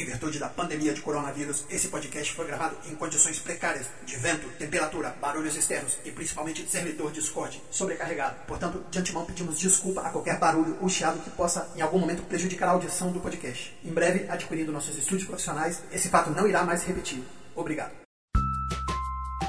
[0.00, 4.48] Em virtude da pandemia de coronavírus, esse podcast foi gravado em condições precárias de vento,
[4.58, 8.36] temperatura, barulhos externos e principalmente de servidor Discord sobrecarregado.
[8.46, 12.22] Portanto, de antemão pedimos desculpa a qualquer barulho ou chiado que possa em algum momento
[12.22, 13.76] prejudicar a audição do podcast.
[13.84, 17.22] Em breve, adquirindo nossos estúdios profissionais, esse fato não irá mais repetir.
[17.54, 17.92] Obrigado.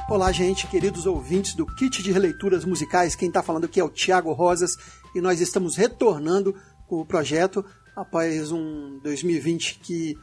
[0.09, 3.15] Olá, gente, queridos ouvintes do Kit de Releituras Musicais.
[3.15, 4.75] Quem está falando aqui é o Thiago Rosas
[5.15, 6.53] e nós estamos retornando
[6.89, 7.63] com o projeto
[7.95, 10.17] após um 2020 que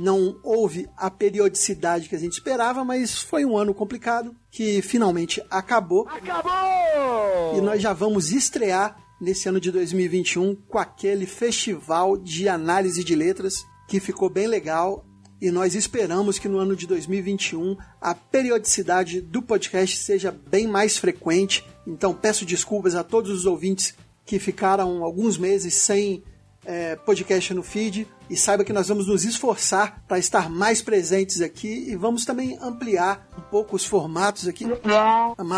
[0.00, 5.42] não houve a periodicidade que a gente esperava, mas foi um ano complicado que finalmente
[5.50, 6.08] acabou.
[6.08, 7.58] Acabou!
[7.58, 13.14] E nós já vamos estrear nesse ano de 2021 com aquele festival de análise de
[13.14, 15.04] letras que ficou bem legal.
[15.38, 20.96] E nós esperamos que no ano de 2021 a periodicidade do podcast seja bem mais
[20.96, 21.62] frequente.
[21.86, 23.94] Então peço desculpas a todos os ouvintes
[24.24, 26.22] que ficaram alguns meses sem
[26.64, 31.40] é, podcast no feed e saiba que nós vamos nos esforçar para estar mais presentes
[31.40, 34.64] aqui e vamos também ampliar um pouco os formatos aqui.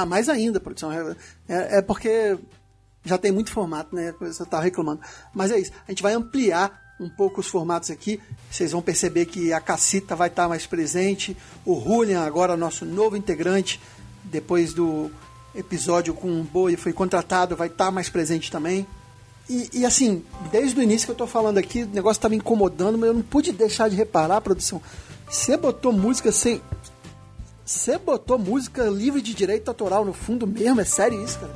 [0.06, 0.92] Mais ainda, produção.
[0.92, 1.16] É,
[1.48, 2.38] é, é porque
[3.04, 4.14] já tem muito formato, né?
[4.20, 5.00] Você tá reclamando.
[5.34, 5.72] Mas é isso.
[5.86, 8.20] A gente vai ampliar um pouco os formatos aqui.
[8.50, 11.36] Vocês vão perceber que a Cacita vai estar mais presente.
[11.64, 13.80] O Julian, agora nosso novo integrante,
[14.24, 15.10] depois do
[15.54, 18.86] episódio com o Boi, foi contratado, vai estar mais presente também.
[19.48, 22.36] E, e, assim, desde o início que eu tô falando aqui, o negócio tá me
[22.36, 24.80] incomodando, mas eu não pude deixar de reparar, produção.
[25.28, 26.60] Você botou música sem.
[27.64, 30.80] Você botou música livre de direito autoral no fundo mesmo?
[30.80, 31.52] É sério isso, cara?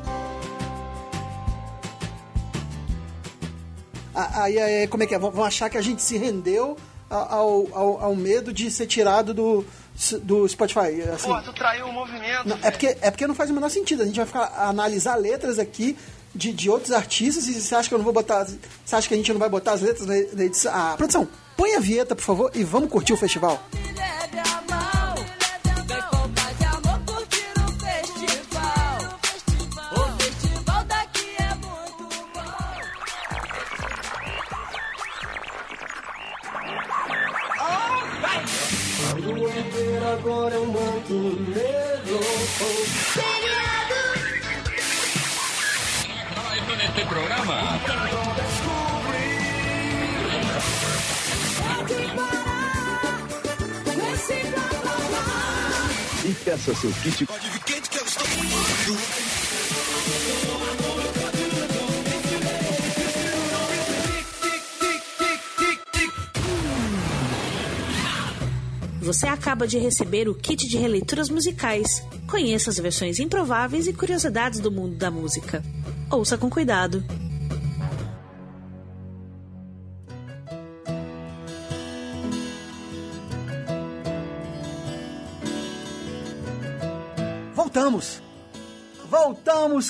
[4.42, 5.18] Aí, aí como é que é?
[5.18, 6.76] Vão achar que a gente se rendeu
[7.08, 9.64] ao, ao, ao medo de ser tirado do,
[10.22, 11.02] do Spotify.
[11.12, 11.28] Assim.
[11.28, 12.48] Pô, tu traiu o movimento.
[12.48, 14.02] Não, é, porque, é porque não faz o menor sentido.
[14.02, 15.96] A gente vai ficar analisar letras aqui
[16.36, 18.44] de, de outros artistas e você acha que eu não vou botar.
[18.44, 20.72] Você acha que a gente não vai botar as letras na, edição?
[20.74, 23.60] Ah, produção, põe a vinheta, por favor, e vamos curtir o festival.
[40.18, 41.14] agora é um manto
[41.50, 43.25] negro.
[47.46, 47.80] Programa.
[56.24, 57.26] E peça seu kit.
[69.00, 72.02] Você acaba de receber o kit de releituras musicais.
[72.28, 75.62] Conheça as versões improváveis e curiosidades do mundo da música.
[76.10, 77.04] Ouça com cuidado.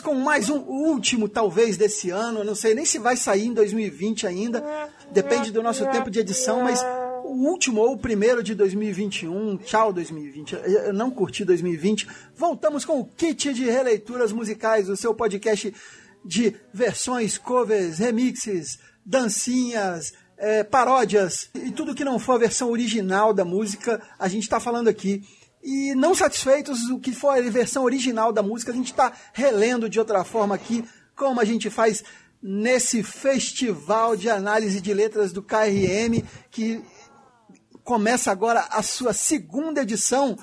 [0.02, 2.40] Com mais um último, talvez, desse ano.
[2.40, 4.64] Eu não sei nem se vai sair em 2020 ainda.
[5.12, 6.84] Depende do nosso tempo de edição, mas
[7.24, 9.58] o último ou o primeiro de 2021.
[9.58, 10.54] Tchau, 2020.
[10.54, 12.08] Eu não curti 2020.
[12.34, 15.72] Voltamos com o kit de releituras musicais, o seu podcast
[16.24, 23.32] de versões, covers, remixes, dancinhas, é, paródias e tudo que não for a versão original
[23.32, 25.22] da música, a gente está falando aqui.
[25.68, 29.90] E não satisfeitos o que for a versão original da música, a gente está relendo
[29.90, 30.84] de outra forma aqui,
[31.16, 32.04] como a gente faz
[32.40, 36.22] nesse festival de análise de letras do KRM,
[36.52, 36.80] que
[37.82, 40.38] começa agora a sua segunda edição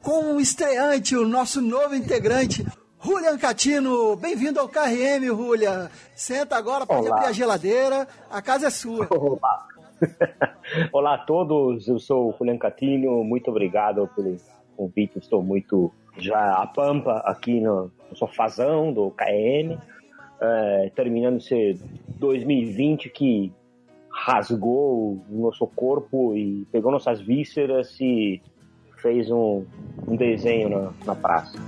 [0.00, 2.64] com o estreante, o nosso novo integrante,
[3.04, 5.90] Julian Catino, bem-vindo ao KRM, Julian.
[6.14, 7.16] Senta agora, pode Olá.
[7.16, 9.08] abrir a geladeira, a casa é sua.
[9.10, 9.66] Olá.
[10.92, 14.36] Olá a todos, eu sou o Julian Catino, muito obrigado pelo
[14.76, 19.78] convite, estou muito já a pampa aqui no, no sofazão do KM,
[20.40, 21.78] é, terminando esse
[22.18, 23.52] 2020 que
[24.10, 28.42] rasgou o nosso corpo e pegou nossas vísceras e
[28.98, 29.64] fez um,
[30.06, 31.58] um desenho na, na praça.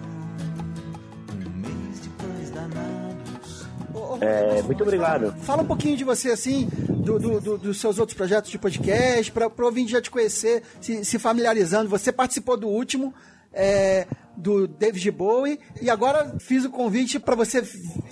[4.21, 5.33] É, muito obrigado.
[5.39, 6.69] Fala um pouquinho de você, assim,
[7.05, 10.63] do, do, do, dos seus outros projetos de podcast, para o ouvinte já te conhecer,
[10.81, 11.89] se, se, familiarizando.
[11.91, 13.15] Você participou do último,
[13.53, 14.07] é,
[14.37, 17.63] do David Bowie, e agora fiz o convite para você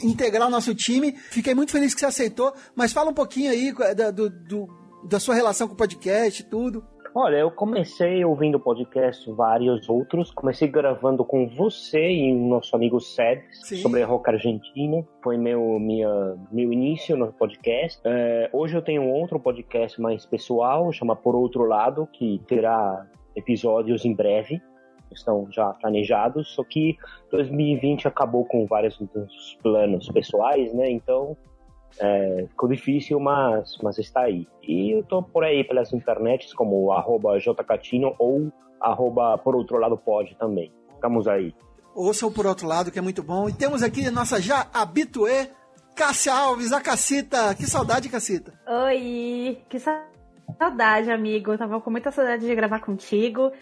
[0.03, 1.17] integrar o nosso time.
[1.31, 4.69] Fiquei muito feliz que você aceitou, mas fala um pouquinho aí da, do, do,
[5.09, 6.85] da sua relação com o podcast e tudo.
[7.15, 10.31] Olha, eu comecei ouvindo podcast vários outros.
[10.31, 15.07] Comecei gravando com você e o nosso amigo Seb sobre rock argentino.
[15.23, 16.09] Foi meu, minha,
[16.51, 18.01] meu início no podcast.
[18.03, 23.07] É, hoje eu tenho outro podcast mais pessoal, chama Por Outro Lado, que terá
[23.37, 24.63] episódios em breve
[25.13, 26.97] estão já planejados, só que
[27.31, 30.91] 2020 acabou com vários dos planos pessoais, né?
[30.91, 31.37] Então
[31.99, 34.47] é, ficou difícil, mas, mas está aí.
[34.63, 39.97] E eu tô por aí pelas internets como arroba jcatino ou arroba por outro lado
[39.97, 40.73] pode também.
[40.95, 41.55] Ficamos aí.
[41.95, 43.49] Ouçam por outro lado, que é muito bom.
[43.49, 45.51] E temos aqui nossa já habituê,
[45.95, 47.55] Cássia Alves, a Cacita.
[47.55, 48.53] Que saudade, Cacita.
[48.67, 51.53] Oi, que saudade, amigo.
[51.53, 53.53] Eu tava com muita saudade de gravar contigo.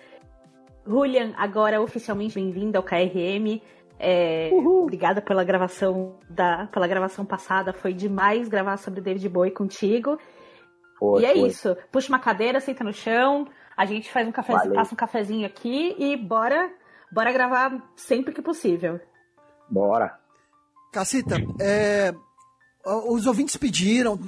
[0.86, 3.60] Julian, agora oficialmente bem-vindo ao KRM.
[4.02, 7.74] É, obrigada pela gravação da pela gravação passada.
[7.74, 10.18] Foi demais gravar sobre David Bowie contigo.
[10.98, 11.48] Foi, e é foi.
[11.48, 11.76] isso.
[11.92, 13.46] Puxa uma cadeira, senta no chão.
[13.76, 16.70] A gente faz um cafezinho, passa um cafezinho aqui e bora,
[17.12, 18.98] bora gravar sempre que possível.
[19.68, 20.18] Bora.
[20.92, 22.14] Cacita, é,
[22.84, 24.18] os ouvintes pediram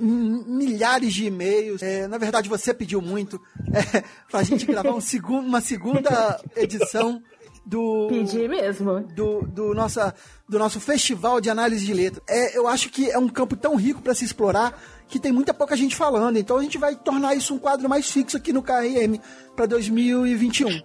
[0.00, 1.82] milhares de e-mails.
[1.82, 3.40] É, na verdade, você pediu muito
[3.72, 7.20] é, para a gente gravar um segundo, uma segunda edição
[7.68, 8.08] do.
[8.08, 9.00] Pedir mesmo.
[9.14, 10.14] Do, do, nossa,
[10.48, 12.22] do nosso festival de análise de letra.
[12.26, 15.52] É, eu acho que é um campo tão rico para se explorar que tem muita
[15.52, 16.38] pouca gente falando.
[16.38, 19.18] Então a gente vai tornar isso um quadro mais fixo aqui no KRM
[19.54, 20.80] para 2021.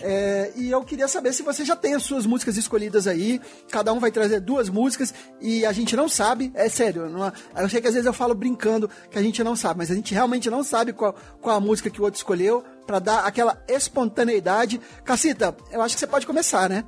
[0.00, 3.40] É, e eu queria saber se você já tem as suas músicas escolhidas aí.
[3.70, 7.08] Cada um vai trazer duas músicas e a gente não sabe, é sério.
[7.08, 9.90] Não, eu sei que às vezes eu falo brincando que a gente não sabe, mas
[9.90, 13.20] a gente realmente não sabe qual, qual a música que o outro escolheu para dar
[13.20, 14.80] aquela espontaneidade.
[15.04, 16.84] Cacita, eu acho que você pode começar, né?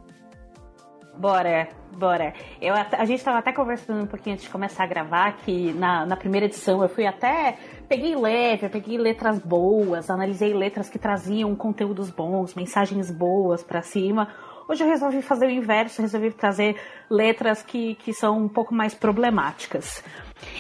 [1.18, 2.32] Bora, bora.
[2.62, 6.06] Eu, a gente estava até conversando um pouquinho antes de começar a gravar que na,
[6.06, 7.58] na primeira edição eu fui até.
[7.88, 14.28] Peguei leve, peguei letras boas, analisei letras que traziam conteúdos bons, mensagens boas para cima.
[14.68, 16.76] Hoje eu resolvi fazer o inverso, resolvi trazer
[17.10, 20.04] letras que, que são um pouco mais problemáticas.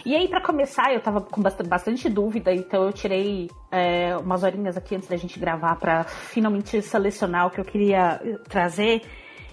[0.04, 4.42] E aí, para começar, eu tava com bastante, bastante dúvida, então eu tirei é, umas
[4.42, 9.02] horinhas aqui antes da gente gravar para finalmente selecionar o que eu queria trazer.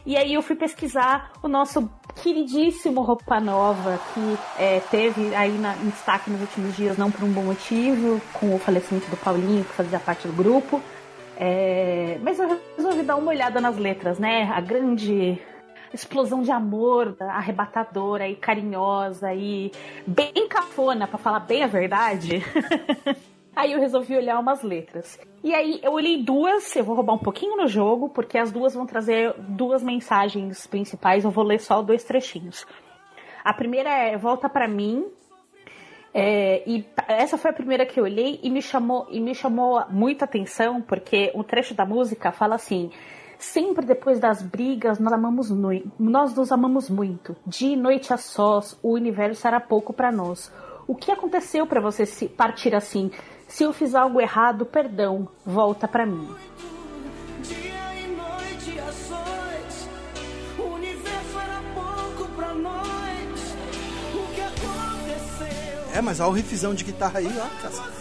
[0.06, 1.90] E aí eu fui pesquisar o nosso
[2.22, 7.24] queridíssimo Roupa Nova, que é, teve aí na, em destaque nos últimos dias, não por
[7.24, 10.80] um bom motivo, com o falecimento do Paulinho, que fazia parte do grupo.
[11.38, 14.44] É, mas eu resolvi dar uma olhada nas letras, né?
[14.54, 15.42] A grande
[15.92, 19.72] explosão de amor, arrebatadora e carinhosa e
[20.06, 22.44] bem cafona, para falar bem a verdade.
[23.56, 25.20] Aí eu resolvi olhar umas letras.
[25.44, 28.74] E aí eu olhei duas, eu vou roubar um pouquinho no jogo, porque as duas
[28.74, 32.66] vão trazer duas mensagens principais, eu vou ler só dois trechinhos.
[33.44, 35.06] A primeira é Volta para mim.
[36.14, 39.84] É, e essa foi a primeira que eu olhei e me chamou e me chamou
[39.90, 42.90] muita atenção porque o trecho da música fala assim:
[43.38, 45.50] Sempre depois das brigas, nós, amamos
[46.00, 47.36] nós nos amamos muito.
[47.46, 50.52] Dia e noite a sós, o universo era pouco para nós.
[50.88, 53.12] O que aconteceu para você partir assim?
[53.48, 56.28] Se eu fiz algo errado, perdão, volta para mim.
[65.94, 67.96] É, mas olha o riffzão de guitarra aí, ó, cara.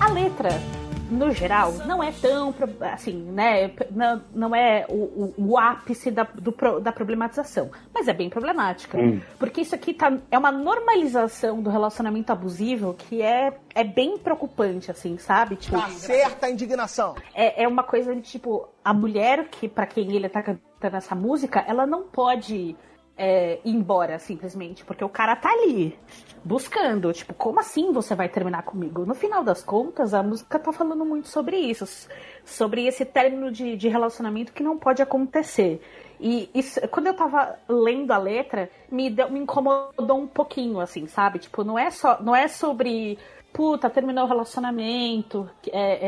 [0.00, 0.77] A letra
[1.10, 2.54] no geral, não é tão,
[2.92, 8.12] assim, né, não, não é o, o, o ápice da, do, da problematização, mas é
[8.12, 9.20] bem problemática, hum.
[9.38, 14.90] porque isso aqui tá, é uma normalização do relacionamento abusivo que é, é bem preocupante,
[14.90, 15.56] assim, sabe?
[15.56, 17.14] Tipo, tá certa a indignação.
[17.34, 21.14] É, é uma coisa de, tipo, a mulher que, para quem ele tá cantando essa
[21.14, 22.76] música, ela não pode
[23.18, 25.98] é, embora, simplesmente, porque o cara tá ali,
[26.44, 29.04] buscando, tipo, como assim você vai terminar comigo?
[29.04, 32.08] No final das contas, a música tá falando muito sobre isso,
[32.44, 35.82] sobre esse término de, de relacionamento que não pode acontecer.
[36.20, 41.08] E isso, quando eu tava lendo a letra, me, deu, me incomodou um pouquinho, assim,
[41.08, 41.40] sabe?
[41.40, 43.18] Tipo, não é só, não é sobre,
[43.52, 45.98] puta, terminou o relacionamento, é,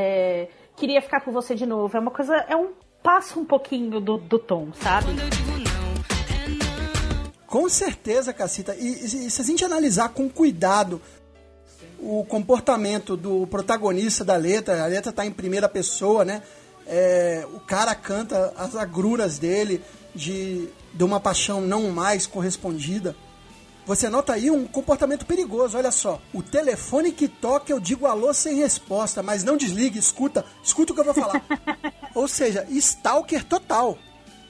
[0.44, 1.96] é, queria ficar com você de novo.
[1.96, 2.70] É uma coisa, é um
[3.02, 5.08] passo um pouquinho do, do tom, sabe?
[7.50, 8.76] Com certeza, Cacita.
[8.78, 11.02] E, e, se a gente analisar com cuidado
[11.98, 16.42] o comportamento do protagonista da letra, a letra está em primeira pessoa, né?
[16.86, 19.82] É, o cara canta as agruras dele
[20.14, 23.16] de, de uma paixão não mais correspondida.
[23.84, 26.22] Você nota aí um comportamento perigoso, olha só.
[26.32, 30.94] O telefone que toca, eu digo alô sem resposta, mas não desligue, escuta, escuta o
[30.94, 31.44] que eu vou falar.
[32.14, 33.98] Ou seja, stalker total.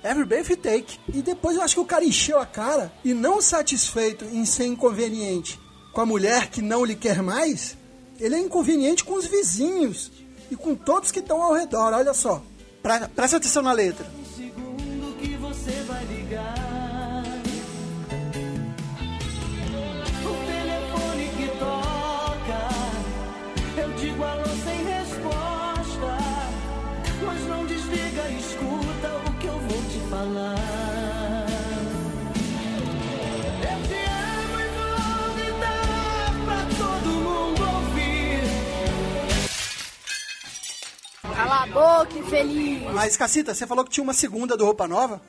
[0.03, 0.99] Every Breath You Take.
[1.13, 4.67] E depois eu acho que o cara encheu a cara e não satisfeito em ser
[4.67, 5.59] inconveniente
[5.93, 7.77] com a mulher que não lhe quer mais,
[8.19, 10.11] ele é inconveniente com os vizinhos
[10.51, 11.93] e com todos que estão ao redor.
[11.93, 12.43] Olha só.
[12.83, 14.07] Pra, presta atenção na letra.
[14.37, 16.70] segundo que você vai ligar.
[41.35, 42.83] Cala a boca, infeliz.
[42.93, 45.21] Mas, Cacita, você falou que tinha uma segunda do Roupa Nova?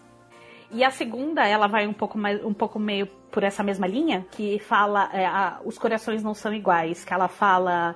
[0.74, 4.26] E a segunda, ela vai um pouco mais, um pouco meio por essa mesma linha,
[4.32, 7.94] que fala é, a- os corações não são iguais, que ela fala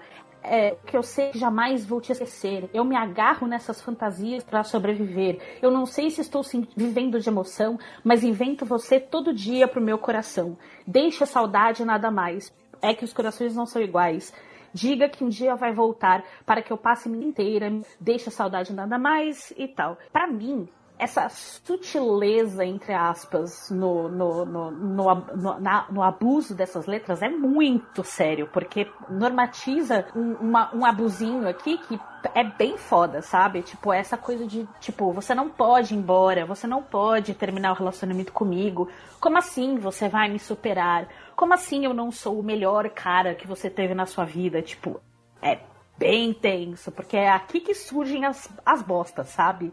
[0.48, 2.70] é, que eu sei que jamais vou te esquecer.
[2.74, 5.40] Eu me agarro nessas fantasias para sobreviver.
[5.62, 6.42] Eu não sei se estou
[6.76, 10.58] vivendo de emoção, mas invento você todo dia pro meu coração.
[10.86, 12.54] Deixa a saudade nada mais.
[12.82, 14.34] É que os corações não são iguais.
[14.74, 19.00] Diga que um dia vai voltar para que eu passe minha inteira, deixa saudade nada
[19.00, 19.98] mais e tal.
[20.12, 27.22] Pra mim, essa sutileza, entre aspas, no, no, no, no, na- no abuso dessas letras
[27.22, 32.00] é muito sério, porque normatiza um, uma- um abusinho aqui que
[32.34, 33.62] é bem foda, sabe?
[33.62, 37.76] Tipo, essa coisa de, tipo, você não pode ir embora, você não pode terminar o
[37.76, 38.90] relacionamento comigo.
[39.20, 41.08] Como assim você vai me superar?
[41.36, 44.62] Como assim eu não sou o melhor cara que você teve na sua vida?
[44.62, 45.00] Tipo,
[45.42, 45.60] é
[45.98, 49.72] bem tenso, porque é aqui que surgem as, as bostas, sabe?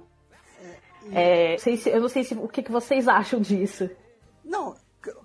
[1.10, 1.56] É,
[1.86, 3.90] eu não sei se, o que, que vocês acham disso.
[4.44, 4.76] Não,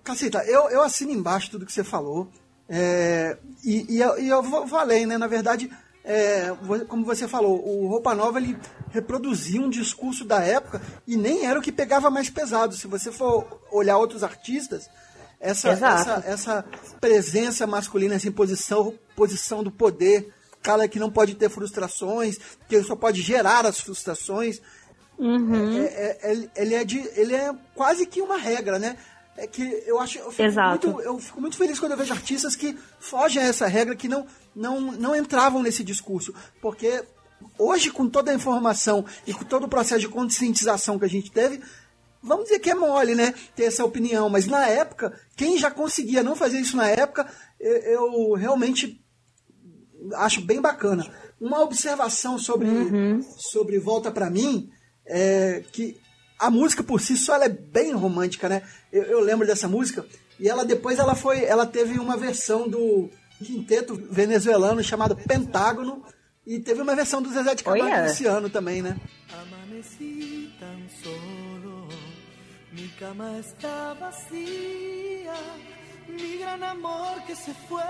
[0.04, 2.28] Cacita, eu, eu assino embaixo tudo que você falou.
[2.70, 5.18] É, e, e eu, e eu além, né?
[5.18, 5.70] Na verdade,
[6.04, 6.54] é,
[6.88, 8.58] como você falou, o Roupa Nova ele
[8.90, 12.76] reproduzia um discurso da época e nem era o que pegava mais pesado.
[12.76, 14.90] Se você for olhar outros artistas,
[15.40, 16.66] essa, essa, essa
[17.00, 22.84] presença masculina, essa imposição posição do poder, cara que não pode ter frustrações, que ele
[22.84, 24.62] só pode gerar as frustrações.
[25.18, 25.78] Uhum.
[25.82, 28.98] É, é- é- ele, é de, ele é quase que uma regra, né?
[29.36, 30.88] É que eu acho, eu fico, Exato.
[30.88, 34.08] muito, eu fico muito feliz quando eu vejo artistas que fogem a essa regra, que
[34.08, 37.04] não, não, não entravam nesse discurso, porque
[37.58, 41.32] hoje com toda a informação e com todo o processo de conscientização que a gente
[41.32, 41.62] teve,
[42.22, 43.34] vamos dizer que é mole, né?
[43.56, 47.28] Ter essa opinião, mas na época, quem já conseguia não fazer isso na época,
[47.60, 49.00] eu, eu realmente
[50.16, 51.06] acho bem bacana.
[51.40, 52.68] Uma observação sobre,
[53.38, 54.72] sobre Volta Pra Mim
[55.08, 56.00] é que
[56.40, 58.62] a música por si só ela é bem romântica, né?
[58.92, 60.06] Eu, eu lembro dessa música
[60.40, 63.10] e ela depois ela foi, ela teve uma versão do
[63.44, 66.04] quinteto venezuelano chamado Pentágono
[66.46, 68.98] e teve uma versão do Zezé de Camargo esse ano também, né?
[69.42, 71.88] Amanecí tan solo,
[72.72, 75.34] mi cama está vacía,
[76.08, 77.84] mi gran amor que se fue,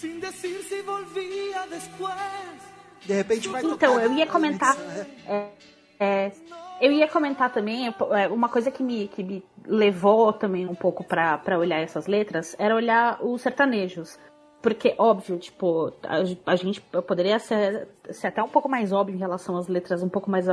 [0.00, 2.58] sin decir si volvía después.
[3.06, 4.76] De repente vai Então, tocar eu ia comentar.
[4.76, 5.34] edição, é.
[5.34, 5.52] é,
[6.00, 6.32] é,
[6.80, 11.04] eu ia comentar também, é, uma coisa que me, que me levou também um pouco
[11.04, 14.18] pra olhar essas letras era olhar os sertanejos.
[14.62, 19.18] Porque, óbvio, tipo, a, a gente poderia ser, ser até um pouco mais óbvio em
[19.18, 20.46] relação às letras um pouco mais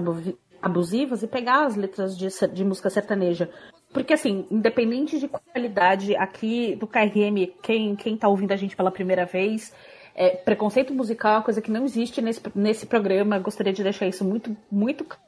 [0.62, 3.50] abusivas e pegar as letras de, de música sertaneja.
[3.94, 8.92] Porque, assim, independente de qualidade, aqui do KRM, quem, quem tá ouvindo a gente pela
[8.92, 9.74] primeira vez,
[10.16, 13.40] é, preconceito musical é uma coisa que não existe nesse, nesse programa.
[13.40, 15.27] Gostaria de deixar isso muito, muito claro.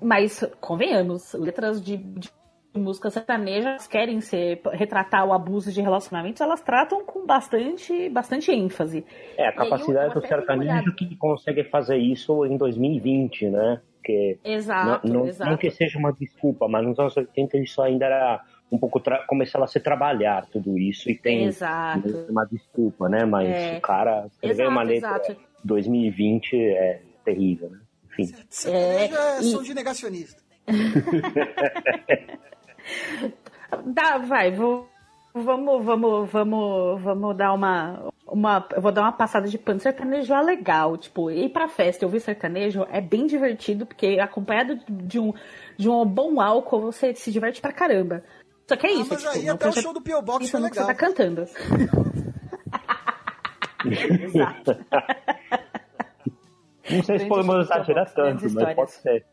[0.00, 2.28] Mas, convenhamos, letras de, de
[2.78, 9.04] música sertaneja querem ser, retratar o abuso de relacionamentos, elas tratam com bastante, bastante ênfase.
[9.36, 13.80] É, a capacidade do sertanejo que consegue fazer isso em 2020, né?
[13.96, 15.50] Porque Exato, não, não, exato.
[15.50, 19.00] não que seja uma desculpa, mas nos anos 80 isso ainda era um pouco.
[19.00, 19.24] Tra...
[19.26, 22.26] começava a se trabalhar tudo isso e tem Exato.
[22.28, 23.24] uma desculpa, né?
[23.24, 23.78] Mas É.
[23.78, 25.36] o cara escrever uma letra exato.
[25.64, 27.80] 2020 é terrível, né?
[28.18, 28.34] Enfim.
[28.48, 30.40] Sertanejo é, É, e- som de negacionista.
[33.84, 34.88] Dá, vai, vou,
[35.34, 39.80] vamos, vamos, vamos, vamos dar uma, uma, eu vou dar uma passada de pano.
[39.80, 44.78] Sertanejo é legal, tipo, ir pra festa e ouvir sertanejo é bem divertido, porque acompanhado
[44.88, 45.32] de um,
[45.76, 48.22] de um bom álcool, você se diverte pra caramba.
[48.68, 50.22] Só que é Ah, isso, mas tipo, aí não até o show do P.O.
[50.22, 50.96] Box foi atenção no que você legal.
[50.96, 51.44] tá cantando.
[53.86, 54.76] Exato.
[56.90, 59.26] Não sei se podemos exagerar tanto, grandes mas pode ser.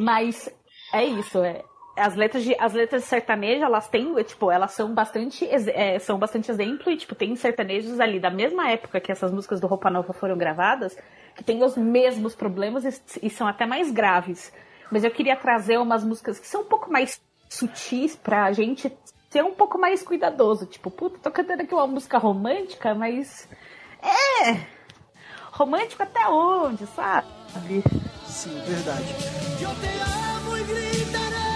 [0.00, 0.54] Mas
[0.92, 1.62] é isso, é.
[1.96, 6.18] as letras de as letras de sertanejo elas têm tipo elas são bastante é, são
[6.18, 9.90] bastante exemplo e tipo tem sertanejos ali da mesma época que essas músicas do Roupa
[9.90, 10.96] Nova foram gravadas
[11.34, 14.52] que tem os mesmos problemas e, e são até mais graves
[14.90, 18.90] mas eu queria trazer umas músicas que são um pouco mais sutis pra gente
[19.30, 23.48] ser um pouco mais cuidadoso tipo puta tô cantando aqui uma música romântica mas
[24.02, 24.81] é
[25.52, 27.28] romântico até onde sabe
[28.26, 29.06] sim verdade
[29.60, 31.52] Yo te amo y gritaré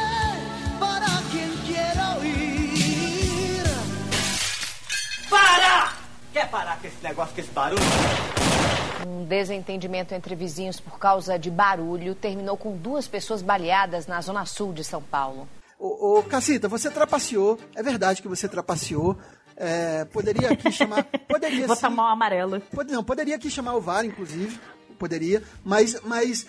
[0.78, 3.64] para quien quiera oír.
[5.28, 5.92] Para!
[6.32, 7.82] Quer parar com esse negócio, com esse barulho?
[9.04, 14.44] Um desentendimento entre vizinhos por causa de barulho terminou com duas pessoas baleadas na zona
[14.46, 15.48] sul de São Paulo.
[15.78, 17.58] Ô, ô Cacita, você trapaceou.
[17.74, 19.16] É verdade que você trapaceou.
[19.56, 21.04] É, poderia aqui chamar.
[21.04, 21.82] Poderia Vou sim.
[21.82, 22.60] tomar um amarelo.
[22.60, 24.58] Pode, não, poderia aqui chamar o VAR, inclusive.
[24.98, 25.42] Poderia.
[25.64, 25.98] Mas.
[26.04, 26.46] mas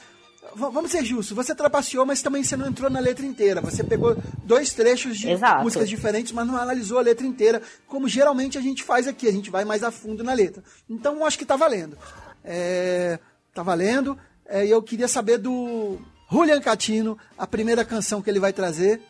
[0.55, 3.59] Vamos ser justos, você trapaceou, mas também você não entrou na letra inteira.
[3.59, 5.61] Você pegou dois trechos de Exato.
[5.61, 9.27] músicas diferentes, mas não analisou a letra inteira, como geralmente a gente faz aqui.
[9.27, 10.63] A gente vai mais a fundo na letra.
[10.89, 11.97] Então, acho que tá valendo.
[12.45, 13.19] É,
[13.53, 14.17] tá valendo.
[14.45, 15.99] É, E eu queria saber do
[16.31, 19.01] Julian Catino, a primeira canção que ele vai trazer.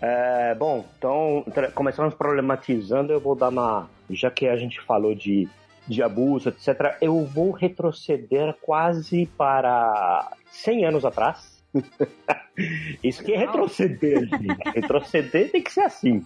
[0.00, 3.88] É, bom, então, começamos problematizando, eu vou dar uma.
[4.10, 5.48] Já que a gente falou de,
[5.86, 11.58] de abuso, etc., eu vou retroceder quase para 100 anos atrás.
[13.02, 14.70] Isso que é retroceder, gente.
[14.74, 16.24] Retroceder tem que ser assim.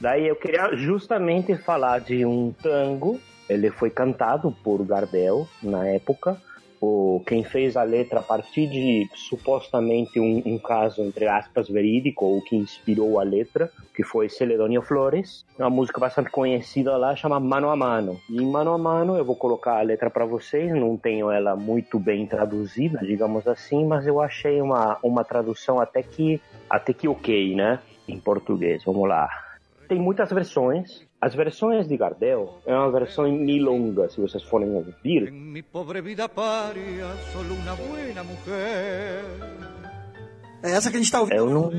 [0.00, 3.20] Daí eu queria justamente falar de um tango.
[3.48, 6.40] Ele foi cantado por Gardel na época.
[6.84, 12.26] O, quem fez a letra a partir de supostamente um, um caso, entre aspas, verídico,
[12.26, 15.46] ou que inspirou a letra, que foi Celedônio Flores.
[15.58, 18.20] Uma música bastante conhecida lá, chama Mano a Mano.
[18.28, 21.56] E em Mano a Mano, eu vou colocar a letra para vocês, não tenho ela
[21.56, 27.08] muito bem traduzida, digamos assim, mas eu achei uma, uma tradução até que, até que
[27.08, 27.80] ok, né?
[28.06, 28.84] Em português.
[28.84, 29.43] Vamos lá.
[29.88, 31.06] Tem muitas versões.
[31.20, 35.30] As versões de Gardel é uma versão em milonga, se vocês forem ouvir.
[40.62, 41.36] É essa que a gente tá ouvindo.
[41.36, 41.70] Eu não.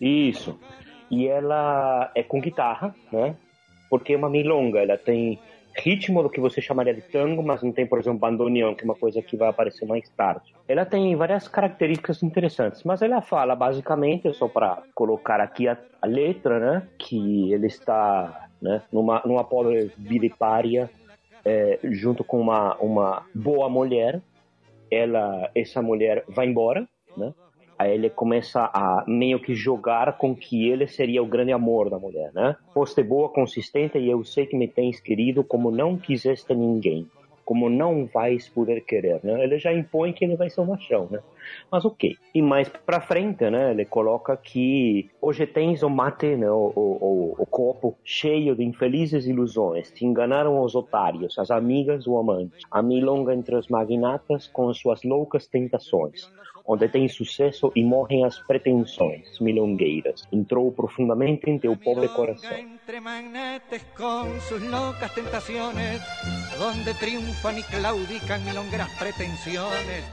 [0.00, 0.58] Isso.
[1.10, 3.36] E ela é com guitarra, né?
[3.88, 5.38] Porque é uma milonga, ela tem
[5.78, 8.84] ritmo do que você chamaria de tango, mas não tem, por exemplo, bandoneon, que é
[8.84, 10.54] uma coisa que vai aparecer mais tarde.
[10.66, 16.06] Ela tem várias características interessantes, mas ela fala basicamente, só para colocar aqui a, a
[16.06, 16.88] letra, né?
[16.98, 19.92] Que ele está né, numa, numa pobre
[21.44, 24.20] é, junto com uma, uma boa mulher.
[24.90, 27.32] Ela, essa mulher vai embora, né?
[27.78, 31.98] Aí ele começa a meio que jogar com que ele seria o grande amor da
[31.98, 32.56] mulher, né?
[32.74, 37.06] Foste boa, consistente e eu sei que me tens querido como não quiseste ninguém,
[37.48, 39.42] como não vais poder querer, né?
[39.42, 41.18] Ele já impõe que ele vai ser um machão, né?
[41.72, 42.14] Mas ok.
[42.34, 43.70] E mais pra frente, né?
[43.70, 46.50] Ele coloca que hoje tens o mate, né?
[46.50, 49.90] O, o, o, o copo cheio de infelizes ilusões.
[49.90, 52.66] Te enganaram os otários, as amigas, o amante.
[52.70, 56.30] A milonga entre os magnatas com suas loucas tentações
[56.70, 60.20] onde tem sucesso e morrem as pretensões milongueiras.
[60.30, 62.58] Entrou profundamente em teu pobre coração.
[62.88, 66.00] Entre magnates con sus locas tentaciones,
[66.58, 70.10] donde triunfan y claudican milongueras pretensiones.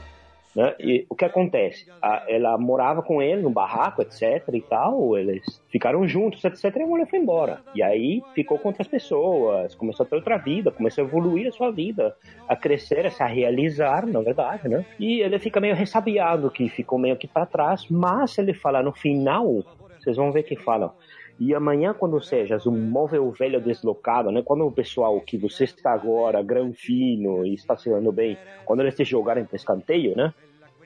[0.54, 0.74] Né?
[0.80, 1.86] E o que acontece?
[2.02, 6.82] A- ela morava com ele no barraco, etc e tal, eles ficaram juntos, etc, e
[6.82, 7.62] a mulher foi embora.
[7.74, 11.52] E aí ficou com outras pessoas, começou a ter outra vida, começou a evoluir a
[11.52, 12.14] sua vida,
[12.46, 14.84] a crescer, a se realizar, na verdade, né?
[15.00, 18.92] E ele fica meio ressabiado, que ficou meio que para trás, mas ele fala no
[18.92, 19.64] final,
[19.98, 20.92] vocês vão ver que falam,
[21.38, 24.42] e amanhã, quando sejas um móvel velho deslocado, né?
[24.42, 28.94] Quando o pessoal que você está agora, granfino e está se dando bem, quando eles
[28.94, 30.32] te jogarem para escanteio, né?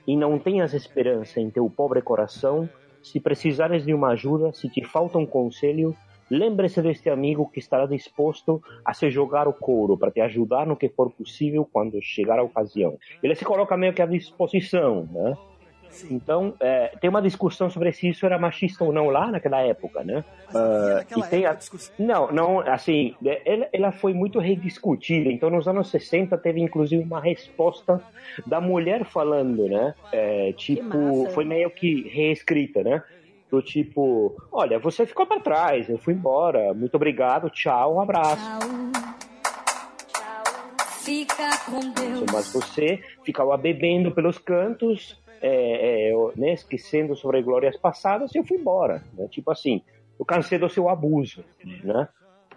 [0.06, 2.68] E não tenhas esperança em teu pobre coração,
[3.00, 5.94] se precisares de uma ajuda, se te falta um conselho,
[6.28, 10.76] lembre-se deste amigo que estará disposto a se jogar o couro para te ajudar no
[10.76, 12.98] que for possível quando chegar a ocasião.
[13.22, 15.36] Ele se coloca meio que à disposição, né?
[16.10, 20.02] Então, é, tem uma discussão sobre se isso era machista ou não lá naquela época,
[20.04, 20.24] né?
[20.52, 21.58] Naquela e tem a-.
[21.98, 25.30] Não, não, assim, é, ela, ela foi muito rediscutida.
[25.30, 28.00] Então, nos anos 60, teve inclusive uma resposta
[28.46, 29.94] da mulher falando, né?
[30.12, 31.30] É, tipo, massa.
[31.34, 33.02] foi meio que reescrita, né?
[33.50, 38.40] Do tipo, olha, você ficou para trás, eu fui embora, muito obrigado, tchau, um abraço.
[41.02, 42.24] Fica com Deus.
[42.32, 48.58] Mas você ficava bebendo pelos cantos, é, é, né, esquecendo sobre glórias passadas, eu fui
[48.58, 49.02] embora.
[49.14, 49.26] Né?
[49.28, 49.82] Tipo assim,
[50.18, 51.44] eu cansei do seu abuso,
[51.82, 52.08] né?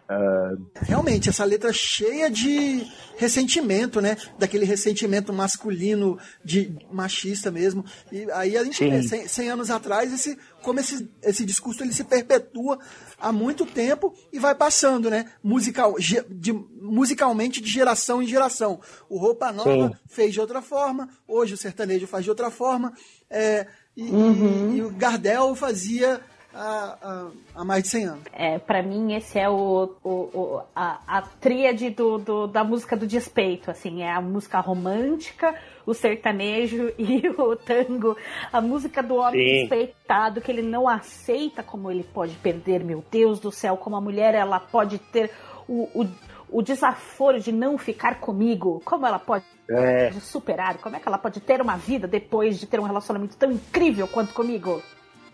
[0.10, 2.86] Uh, Realmente, essa letra cheia de
[3.18, 4.18] ressentimento, né?
[4.38, 7.86] Daquele ressentimento masculino, de machista mesmo.
[8.12, 8.89] E aí a gente Sim.
[8.89, 12.78] vê, 100, 100 anos atrás, esse, como esse, esse discurso ele se perpetua
[13.20, 15.32] há muito tempo e vai passando, né?
[15.42, 18.80] Musical, ge- de, musicalmente de geração em geração.
[19.10, 19.94] O Roupa Nova Sim.
[20.08, 22.94] fez de outra forma, hoje o sertanejo faz de outra forma.
[23.36, 23.66] é,
[23.98, 24.74] e, Uhum.
[24.74, 26.22] e- e o Gardel fazia
[26.54, 28.24] há, há- há mais de 100 anos.
[28.34, 32.96] É, para mim, esse é o, o, o- a, a tríade do, do- da música
[32.96, 38.16] do despeito, assim, é a música romântica, o sertanejo e o tango,
[38.52, 39.60] a música do homem Sim.
[39.62, 44.02] despeitado, que ele não aceita como ele pode perder, meu Deus do céu, como a
[44.02, 45.32] mulher, ela pode ter
[45.68, 46.08] o, o,
[46.50, 51.18] o desaforo de não ficar comigo, como ela pode é, superar, como é que ela
[51.18, 54.82] pode ter uma vida depois de ter um relacionamento tão incrível quanto comigo?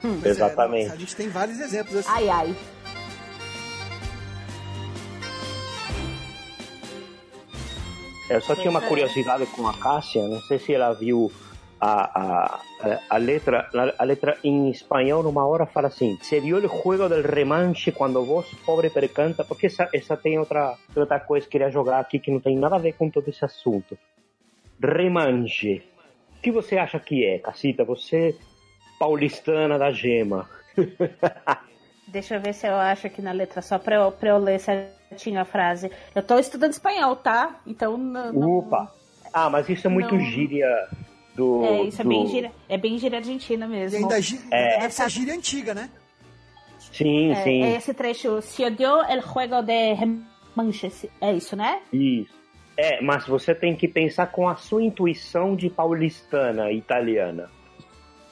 [0.01, 0.83] Pois é, Exatamente.
[0.83, 2.09] nossa, a gente tem vários exemplos assim.
[2.09, 2.55] Ai, ai.
[8.29, 11.31] Eu só tinha uma curiosidade com a Cássia, não sei se ela viu
[11.81, 16.67] a, a, a letra, a, letra em espanhol, numa hora fala assim, se dio el
[16.67, 21.57] juego del remanche quando vos, pobre, percanta, porque essa, essa tem outra, outra coisa que
[21.57, 23.97] eu queria jogar aqui que não tem nada a ver com todo esse assunto.
[24.79, 25.81] Remanche.
[26.37, 27.83] O que você acha que é, Cassita?
[27.83, 28.37] Você,
[28.99, 30.47] paulistana da gema.
[32.07, 34.59] Deixa eu ver se eu acho aqui na letra, só pra eu, pra eu ler
[34.59, 35.91] certinho a frase.
[36.15, 37.59] Eu tô estudando espanhol, tá?
[37.65, 37.97] Então.
[37.97, 38.93] Não, não- Opa!
[39.31, 40.21] Ah, mas isso é muito Não.
[40.25, 40.87] gíria
[41.35, 41.63] do...
[41.63, 43.97] É, isso é do- bem gíria, é bem gíria argentina E mesmo.
[43.99, 44.79] ainda gi- É.
[44.79, 45.87] deve ser gíria antiga, né?
[46.91, 47.63] Sim, é, sim.
[47.63, 51.05] é esse trecho, se dio el juego de remanches.
[51.21, 51.79] É isso, né?
[51.93, 52.33] Isso.
[52.75, 57.51] É, mas você tem que pensar com a sua intuição de paulistana italiana.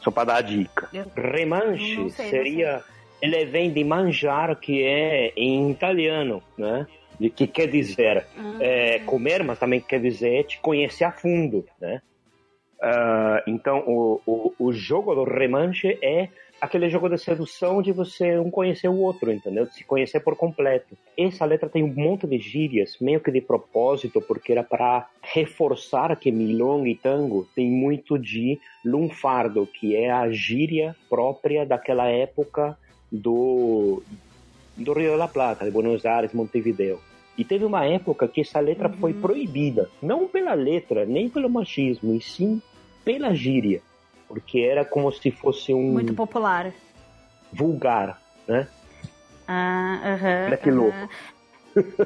[0.02, 0.90] Só para dar a dica.
[0.94, 2.84] Eu- Remanche não sei, seria.
[3.22, 6.86] Ele vem de manjar, que é em italiano, né?
[7.20, 8.58] De que quer dizer Ah.
[8.60, 12.02] é, comer, mas também quer dizer te conhecer a fundo, né?
[12.80, 18.38] Ah, então, o, o, o jogo do remanche é aquele jogo de sedução de você
[18.38, 19.66] um conhecer o outro, entendeu?
[19.66, 20.98] De se conhecer por completo.
[21.18, 26.16] Essa letra tem um monte de gírias, meio que de propósito, porque era para reforçar
[26.16, 32.78] que milonga e tango tem muito de lunfardo, que é a gíria própria daquela época
[33.12, 34.02] do,
[34.76, 37.00] do Rio de la Plata, de Buenos Aires, Montevideo.
[37.38, 42.16] E teve uma época que essa letra foi proibida, não pela letra, nem pelo machismo,
[42.16, 42.60] e sim
[43.06, 43.82] pela gíria,
[44.28, 46.74] porque era como se fosse um Muito popular.
[47.54, 48.68] vulgar, né?
[49.48, 50.46] Ah, aham.
[50.48, 50.80] Olha que aham.
[50.80, 51.10] louco.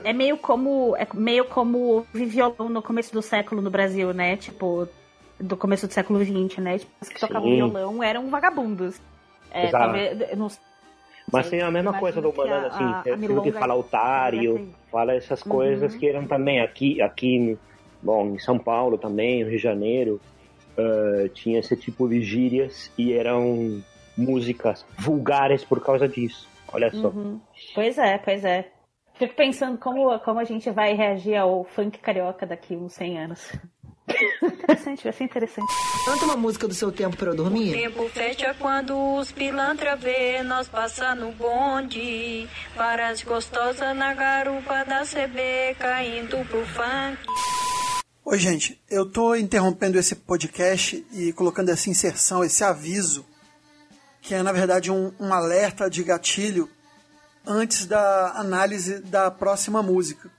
[0.03, 4.35] É meio como é meio como violão no começo do século no Brasil, né?
[4.37, 4.87] Tipo,
[5.39, 6.77] do começo do século XX, né?
[6.79, 7.55] Tipo, os que tocavam Sim.
[7.55, 8.99] violão eram vagabundos.
[9.51, 9.85] É, Exato.
[9.85, 10.47] talvez, não
[11.31, 15.41] Mas tem a mesma coisa do banana, assim, a viu que fala otário, fala essas
[15.43, 15.99] coisas Uhum.
[15.99, 17.57] que eram também aqui, aqui,
[18.01, 20.21] bom, em São Paulo também, no Rio de Janeiro,
[20.77, 23.83] ah, tinha esse tipo de gírias e eram
[24.17, 26.47] músicas vulgares por causa disso.
[26.71, 27.09] Olha só.
[27.09, 27.39] Uhum.
[27.73, 28.67] Pois é, pois é.
[29.15, 33.51] Fico pensando como, como a gente vai reagir ao funk carioca daqui uns 100 anos.
[34.41, 35.73] interessante, vai ser interessante.
[36.05, 37.73] Canta uma música do seu tempo pra eu dormir.
[37.73, 42.47] Tempo fecha quando os pilantra vê nós passar no bonde.
[42.75, 47.60] Várias gostosas na garupa da CB caindo pro funk.
[48.23, 53.25] Oi, gente, eu tô interrompendo esse podcast e colocando essa inserção, esse aviso,
[54.21, 56.69] que é na verdade um, um alerta de gatilho
[57.43, 60.29] antes da análise da próxima música,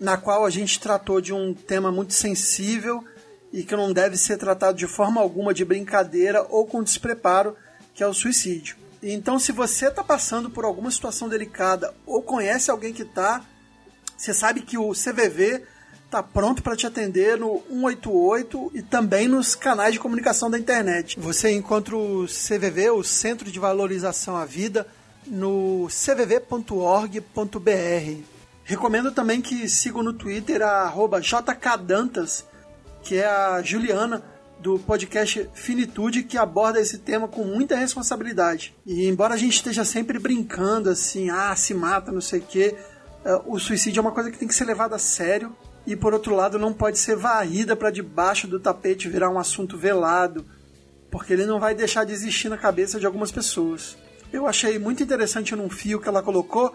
[0.00, 3.04] na qual a gente tratou de um tema muito sensível
[3.52, 7.56] e que não deve ser tratado de forma alguma de brincadeira ou com despreparo,
[7.94, 8.76] que é o suicídio.
[9.00, 13.46] Então, se você está passando por alguma situação delicada ou conhece alguém que está,
[14.16, 15.70] você sabe que o CVV
[16.12, 21.18] está pronto para te atender no 188 e também nos canais de comunicação da internet.
[21.18, 24.86] Você encontra o CVV, o Centro de Valorização à Vida,
[25.26, 27.22] no cvv.org.br.
[28.62, 32.44] Recomendo também que sigam no Twitter a jkdantas,
[33.02, 34.22] que é a Juliana
[34.60, 38.76] do podcast Finitude, que aborda esse tema com muita responsabilidade.
[38.84, 42.76] E embora a gente esteja sempre brincando assim, ah, se mata, não sei o quê,
[43.24, 46.14] eh, o suicídio é uma coisa que tem que ser levada a sério e, por
[46.14, 50.44] outro lado, não pode ser varrida para debaixo do tapete virar um assunto velado,
[51.10, 53.96] porque ele não vai deixar de existir na cabeça de algumas pessoas.
[54.32, 56.74] Eu achei muito interessante num fio que ela colocou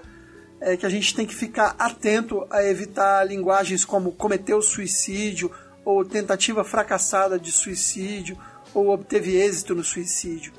[0.59, 5.51] é que a gente tem que ficar atento a evitar linguagens como cometeu suicídio
[5.85, 8.37] ou tentativa fracassada de suicídio
[8.73, 10.51] ou obteve êxito no suicídio.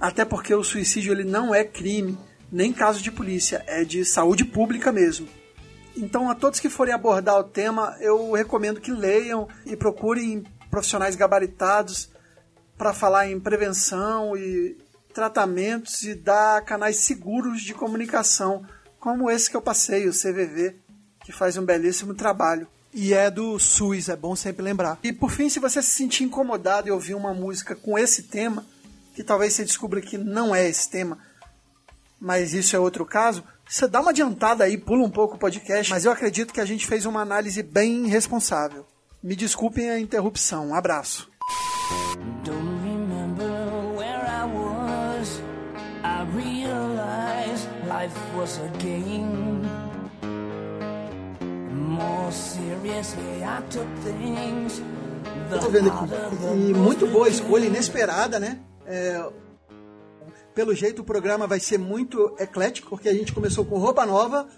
[0.00, 2.18] Até porque o suicídio ele não é crime,
[2.50, 5.28] nem caso de polícia, é de saúde pública mesmo.
[5.96, 11.14] Então, a todos que forem abordar o tema, eu recomendo que leiam e procurem profissionais
[11.14, 12.10] gabaritados
[12.78, 14.76] para falar em prevenção e
[15.12, 18.64] tratamentos e dar canais seguros de comunicação,
[18.98, 20.76] como esse que eu passei, o CVV,
[21.24, 22.66] que faz um belíssimo trabalho.
[22.94, 24.98] E é do SUS, é bom sempre lembrar.
[25.02, 28.66] E por fim, se você se sentir incomodado e ouvir uma música com esse tema,
[29.14, 31.18] que talvez você descubra que não é esse tema,
[32.20, 35.90] mas isso é outro caso, você dá uma adiantada aí, pula um pouco o podcast,
[35.90, 38.86] mas eu acredito que a gente fez uma análise bem responsável.
[39.22, 40.68] Me desculpem a interrupção.
[40.68, 41.30] Um abraço.
[42.44, 43.48] Don't remember
[43.96, 45.40] where I was.
[46.04, 49.62] I realized life was a game.
[51.72, 54.82] More seriously, I took things.
[55.50, 56.12] Eu tô vendo aqui.
[56.68, 58.58] E muito boa escolha, inesperada, né?
[58.86, 59.24] É,
[60.54, 64.48] pelo jeito o programa vai ser muito eclético, porque a gente começou com roupa nova,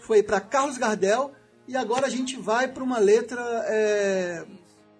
[0.00, 1.32] foi para Carlos Gardel
[1.66, 4.44] e agora a gente vai para uma letra é,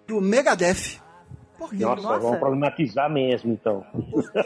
[0.07, 0.99] do Megadeth.
[1.57, 1.83] Por quê?
[1.83, 3.85] Nossa, vamos problematizar mesmo, então.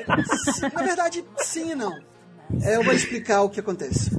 [0.74, 1.98] Na verdade, sim e não.
[2.62, 4.18] É, eu vou explicar o que acontece.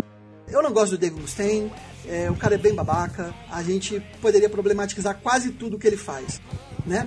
[0.49, 1.73] Eu não gosto do Dave Mustaine,
[2.07, 6.41] é, o cara é bem babaca, a gente poderia problematizar quase tudo que ele faz,
[6.85, 7.07] né?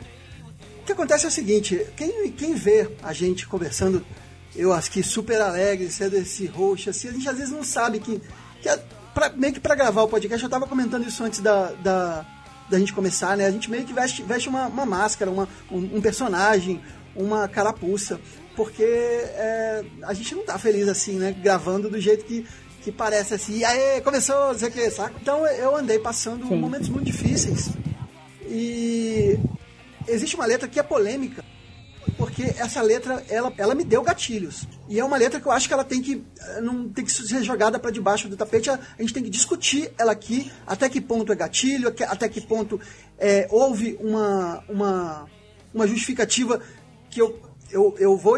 [0.82, 4.06] O que acontece é o seguinte, quem, quem vê a gente conversando,
[4.56, 8.00] eu acho que super alegre, sendo esse roxo, assim, a gente às vezes não sabe
[8.00, 8.22] que,
[8.62, 8.80] que é
[9.14, 12.26] pra, meio que para gravar o podcast, eu tava comentando isso antes da, da,
[12.70, 13.46] da gente começar, né?
[13.46, 16.82] A gente meio que veste, veste uma, uma máscara, uma, um, um personagem,
[17.16, 18.20] uma carapuça,
[18.56, 21.32] porque é, a gente não tá feliz assim, né?
[21.32, 22.46] Gravando do jeito que,
[22.82, 25.16] que parece assim, aí, começou, não sei o que, saca?
[25.22, 26.58] Então eu andei passando Sim.
[26.58, 27.70] momentos muito difíceis.
[28.46, 29.40] E
[30.08, 31.44] existe uma letra que é polêmica,
[32.18, 34.68] porque essa letra, ela, ela me deu gatilhos.
[34.90, 37.12] E é uma letra que eu acho que ela tem que eh, não tem que
[37.12, 38.70] ser jogada para debaixo do tapete.
[38.70, 42.42] A, a gente tem que discutir ela aqui, até que ponto é gatilho, até- que
[42.42, 42.80] ponto
[43.18, 45.26] é, houve uma, uma,
[45.74, 46.60] uma justificativa
[47.10, 47.40] que eu,
[47.72, 48.38] eu, eu vou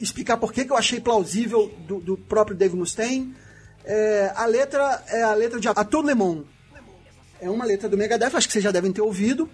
[0.00, 3.34] explicar por que eu achei plausível do, do próprio Dave Mustaine.
[3.84, 6.44] É, a letra é a letra de A Tout Le.
[7.40, 9.48] É uma letra do Megadeth, acho que vocês já devem ter ouvido.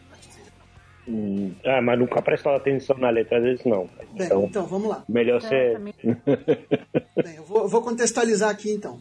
[1.12, 3.90] Hum, ah, mas nunca prestou atenção na letra, às vezes não.
[4.14, 5.04] Bem, Então, então vamos lá.
[5.08, 5.78] melhor ser.
[7.24, 9.00] Bem, eu vou, vou contextualizar aqui então.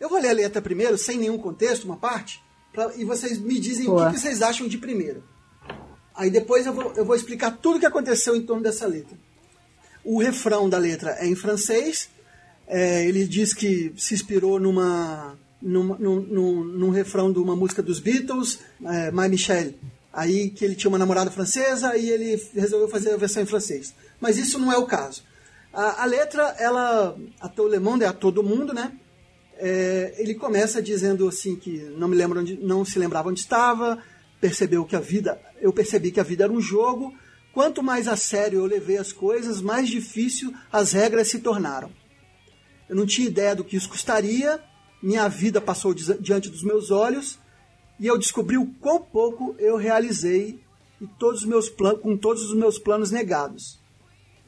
[0.00, 3.58] Eu vou ler a letra primeiro, sem nenhum contexto, uma parte, pra- e vocês me
[3.60, 4.08] dizem o Boa.
[4.08, 5.22] que, que vocês acham de primeiro.
[6.14, 9.16] Aí depois eu vou, eu vou explicar tudo o que aconteceu em torno dessa letra.
[10.04, 12.08] O refrão da letra é em francês.
[12.66, 17.82] É, ele diz que se inspirou numa, numa, num, num, num refrão de uma música
[17.82, 19.78] dos Beatles, é, My Michelle.
[20.16, 23.94] Aí que ele tinha uma namorada francesa e ele resolveu fazer a versão em francês.
[24.18, 25.22] Mas isso não é o caso.
[25.74, 28.92] A, a letra, ela, a todo le monde é a todo mundo, né?
[29.58, 34.02] É, ele começa dizendo assim que não me lembro onde, não se lembrava onde estava,
[34.40, 37.12] percebeu que a vida, eu percebi que a vida era um jogo.
[37.52, 41.90] Quanto mais a sério eu levei as coisas, mais difícil as regras se tornaram.
[42.88, 44.62] Eu não tinha ideia do que isso custaria,
[45.02, 47.38] minha vida passou di- diante dos meus olhos
[47.98, 50.60] e eu descobri o quão pouco eu realizei
[51.00, 53.78] e todos os meus plan- com todos os meus planos negados.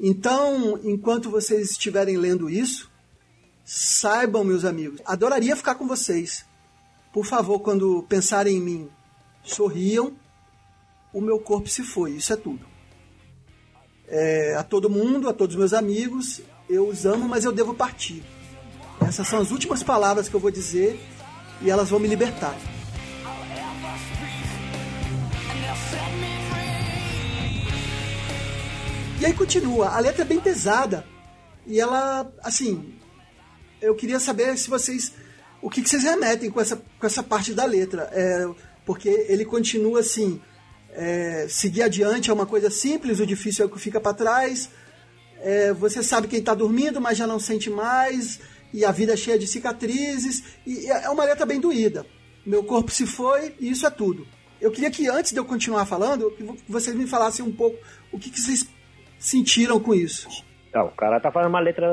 [0.00, 2.90] Então, enquanto vocês estiverem lendo isso,
[3.64, 6.44] saibam, meus amigos, adoraria ficar com vocês.
[7.12, 8.88] Por favor, quando pensarem em mim,
[9.42, 10.12] sorriam.
[11.12, 12.64] O meu corpo se foi, isso é tudo.
[14.06, 17.74] É, a todo mundo, a todos os meus amigos, eu os amo, mas eu devo
[17.74, 18.22] partir.
[19.00, 21.00] Essas são as últimas palavras que eu vou dizer
[21.62, 22.54] e elas vão me libertar.
[29.20, 31.04] E aí continua, a letra é bem pesada.
[31.66, 32.94] E ela, assim,
[33.82, 35.12] eu queria saber se vocês.
[35.60, 38.08] O que, que vocês remetem com essa, com essa parte da letra.
[38.12, 38.48] É,
[38.86, 40.40] porque ele continua assim:
[40.92, 44.70] é, seguir adiante é uma coisa simples, o difícil é o que fica para trás.
[45.40, 48.38] É, você sabe quem está dormindo, mas já não sente mais.
[48.72, 50.44] E a vida é cheia de cicatrizes.
[50.64, 52.06] E e é uma letra bem doída.
[52.46, 54.28] Meu corpo se foi e isso é tudo.
[54.60, 56.32] Eu queria que antes de eu continuar falando,
[56.68, 57.78] vocês me falassem um pouco
[58.12, 58.66] o que, que vocês
[59.18, 60.28] sentiram com isso.
[60.74, 61.86] Não, o cara tá fazendo uma letra,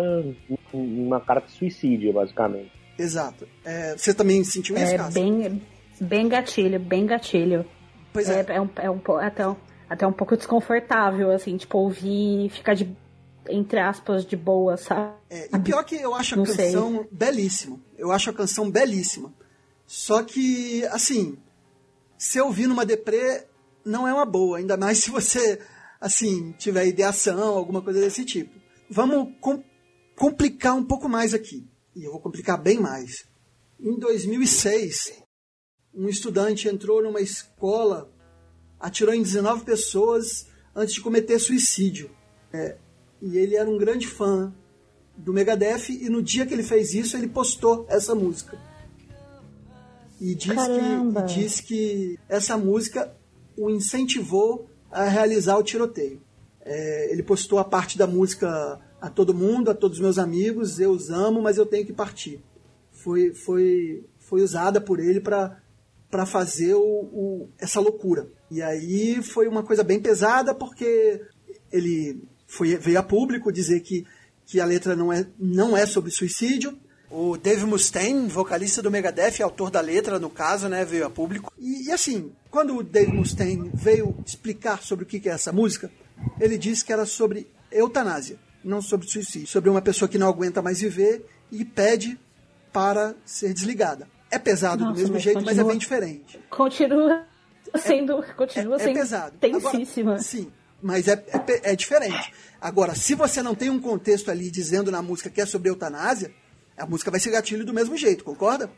[0.73, 2.71] uma carta de suicídio, basicamente.
[2.97, 3.47] Exato.
[3.63, 5.13] É, você também sentiu isso, É Cássio?
[5.13, 5.61] bem,
[5.99, 7.65] bem gatilho, bem gatilho.
[8.13, 8.45] Pois é.
[8.47, 9.55] É, um, é um, até, um,
[9.89, 12.89] até um pouco desconfortável, assim, tipo, ouvir e ficar de,
[13.49, 15.13] entre aspas, de boa, sabe?
[15.29, 16.67] É, e pior que eu acho a Não sei.
[16.71, 17.79] canção belíssima.
[17.97, 19.33] Eu acho a canção belíssima.
[19.85, 21.37] Só que, assim,
[22.17, 23.43] se eu ouvir numa deprê,
[23.85, 24.57] não é uma boa.
[24.57, 25.59] Ainda mais se você,
[26.05, 28.53] assim, tiver ideação, alguma coisa desse tipo.
[28.87, 29.63] Vamos com-
[30.15, 31.67] complicar um pouco mais aqui.
[31.95, 33.25] E eu vou complicar bem mais.
[33.79, 35.13] Em 2006,
[35.91, 38.13] um estudante entrou numa escola,
[38.79, 42.11] atirou em 19 pessoas antes de cometer suicídio.
[42.53, 42.77] É,
[43.19, 44.53] e ele era um grande fã
[45.17, 48.61] do Megadeth e no dia que ele fez isso ele postou essa música.
[50.21, 53.11] E diz, que, e diz que essa música
[53.57, 56.21] o incentivou a realizar o tiroteio.
[56.63, 60.79] É, ele postou a parte da música a todo mundo, a todos os meus amigos,
[60.79, 62.41] eu os amo, mas eu tenho que partir.
[62.91, 65.61] Foi, foi, foi usada por ele para
[66.09, 68.29] para fazer o, o, essa loucura.
[68.49, 71.19] E aí foi uma coisa bem pesada porque
[71.69, 74.05] ele foi, veio a público dizer que,
[74.45, 76.77] que a letra não é, não é sobre suicídio.
[77.11, 81.51] O Dave Mustaine, vocalista do Megadeth, autor da letra, no caso, né, veio a público.
[81.59, 85.91] E, e assim, quando o Dave Mustaine veio explicar sobre o que é essa música,
[86.39, 89.45] ele disse que era sobre eutanásia, não sobre suicídio.
[89.45, 92.17] Sobre uma pessoa que não aguenta mais viver e pede
[92.71, 94.07] para ser desligada.
[94.31, 96.39] É pesado Nossa, do mesmo jeito, continua, mas é bem diferente.
[96.49, 97.25] Continua
[97.75, 99.37] sendo, continua é, sendo é pesado.
[99.37, 100.11] tensíssima.
[100.11, 100.49] Agora, sim,
[100.81, 102.31] mas é, é, é, diferente.
[102.61, 106.31] Agora, se você não tem um contexto ali dizendo na música que é sobre eutanásia,
[106.77, 108.71] a música vai ser gatilho do mesmo jeito, concorda?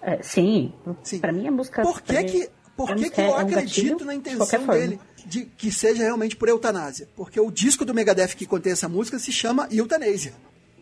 [0.00, 0.72] É, sim.
[1.02, 1.18] sim.
[1.18, 1.82] Para mim a música.
[1.82, 5.72] Por que que, por que, que eu é acredito na intenção de dele de que
[5.72, 7.08] seja realmente por eutanásia?
[7.16, 10.32] Porque o disco do Megadeth que contém essa música se chama Eutanásia.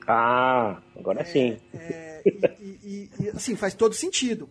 [0.07, 1.59] Ah, agora sim.
[1.73, 4.47] É, e, e, e, assim, faz todo sentido.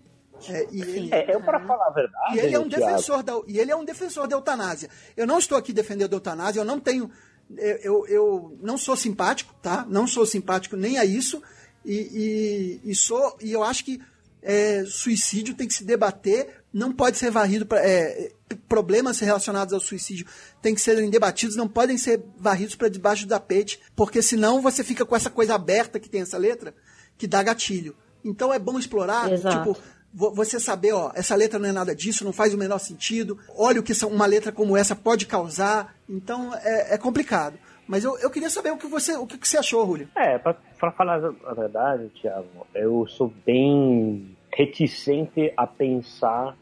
[0.50, 2.36] É, e ele, é, eu para falar a verdade.
[2.36, 4.90] E ele é um defensor da, e ele é um defensor da eutanásia.
[5.16, 7.12] Eu não estou aqui defendendo a eutanásia, eu não tenho.
[7.58, 9.86] Eu, eu não sou simpático, tá?
[9.88, 11.44] Não sou simpático nem a isso.
[11.86, 13.38] E, e, e sou.
[13.40, 14.02] E eu acho que
[14.46, 17.80] é, suicídio tem que se debater, não pode ser varrido para.
[17.88, 18.34] É,
[18.68, 20.28] problemas relacionados ao suicídio
[20.62, 24.84] têm que serem debatidos, não podem ser varridos para debaixo do tapete, porque senão você
[24.84, 26.74] fica com essa coisa aberta que tem essa letra,
[27.18, 27.96] que dá gatilho.
[28.24, 29.74] Então é bom explorar, Exato.
[29.74, 29.78] tipo,
[30.14, 33.80] você saber, ó, essa letra não é nada disso, não faz o menor sentido, olha
[33.80, 37.58] o que uma letra como essa pode causar, então é, é complicado.
[37.88, 40.10] Mas eu, eu queria saber o que você, o que você achou, Julio.
[40.16, 46.58] É, para falar a verdade, Thiago, eu sou bem reticente a pensar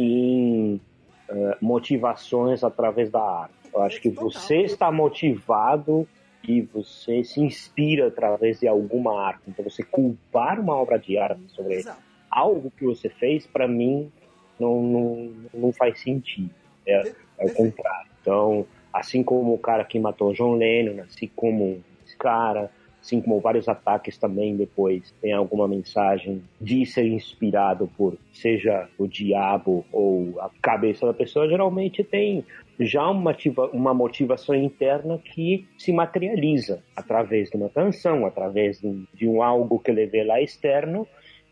[0.00, 0.80] em
[1.28, 3.54] uh, motivações através da arte.
[3.72, 6.08] Eu acho que você está motivado
[6.46, 9.42] e você se inspira através de alguma arte.
[9.48, 14.10] Então, você culpar uma obra de arte sobre Exato algo que você fez, para mim,
[14.58, 16.50] não, não, não faz sentido.
[16.86, 18.10] É, é o contrário.
[18.20, 23.40] Então, assim como o cara que matou John Lennon, assim como esse cara, assim como
[23.40, 30.40] vários ataques também depois tem alguma mensagem de ser inspirado por seja o diabo ou
[30.40, 32.44] a cabeça da pessoa, geralmente tem
[32.78, 33.34] já uma,
[33.72, 39.78] uma motivação interna que se materializa através de uma canção, através de, de um algo
[39.78, 41.06] que ele vê lá externo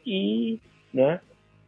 [0.07, 0.61] e
[0.93, 1.21] né,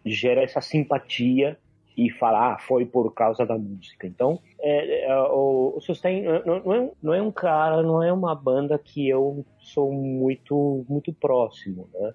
[0.04, 1.58] gera essa simpatia
[1.98, 4.06] e falar, ah, foi por causa da música.
[4.06, 8.12] Então, é, é, o, o Sustain não, não, é, não é um cara, não é
[8.12, 12.14] uma banda que eu sou muito, muito próximo, né?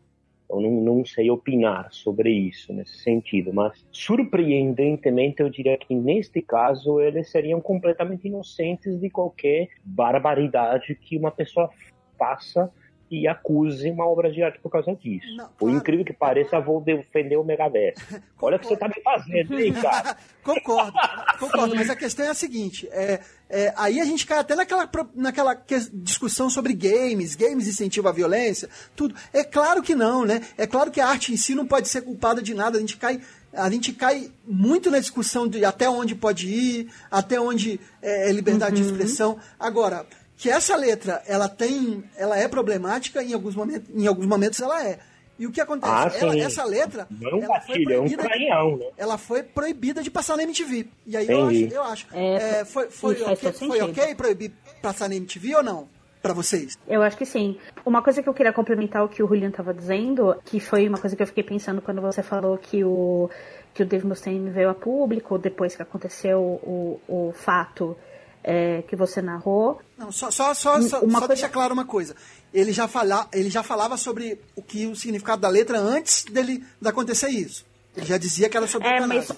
[0.49, 6.41] Eu não, não sei opinar sobre isso nesse sentido, mas surpreendentemente eu diria que neste
[6.41, 11.69] caso eles seriam completamente inocentes de qualquer barbaridade que uma pessoa
[12.17, 12.71] faça
[13.13, 15.27] e acuse uma obra de arte por causa disso.
[15.35, 17.93] Não, por incrível que pareça, vou defender o Megadeth.
[18.41, 20.17] Olha o que você tá me fazendo, hein, cara?
[20.43, 20.93] concordo,
[21.39, 21.75] concordo.
[21.75, 25.53] Mas a questão é a seguinte: é, é, aí a gente cai até naquela, naquela
[25.93, 29.13] discussão sobre games, games incentivam a violência, tudo.
[29.31, 30.41] É claro que não, né?
[30.57, 32.77] É claro que a arte em si não pode ser culpada de nada.
[32.77, 33.21] A gente cai
[33.53, 38.31] a gente cai muito na discussão de até onde pode ir, até onde é, é
[38.31, 38.87] liberdade uhum.
[38.87, 39.37] de expressão.
[39.59, 40.07] Agora,
[40.43, 44.85] que essa letra ela tem, ela é problemática em alguns momentos, em alguns momentos ela
[44.85, 44.99] é.
[45.39, 45.89] E o que acontece?
[45.89, 48.85] Ah, ela, essa letra, não é ela foi proibida, é um né?
[48.97, 50.87] ela foi proibida de passar na MTV.
[51.07, 54.51] E aí eu acho, eu acho, é, é, foi, foi, okay, foi ok proibir
[54.81, 55.87] passar na MTV ou não?
[56.21, 56.77] para vocês?
[56.87, 57.57] Eu acho que sim.
[57.85, 60.97] Uma coisa que eu queria complementar o que o Julian estava dizendo, que foi uma
[60.97, 63.29] coisa que eu fiquei pensando quando você falou que o
[63.73, 67.97] que o Dave Mustaine veio a público depois que aconteceu o, o fato
[68.43, 69.79] é, que você narrou.
[69.97, 71.27] Não, só, só, só, uma só coisa...
[71.27, 72.15] deixa claro uma coisa.
[72.53, 76.63] Ele já, fala, ele já falava sobre o que o significado da letra antes dele
[76.79, 77.65] de acontecer isso.
[77.95, 79.31] Ele já dizia que era sobre é, mas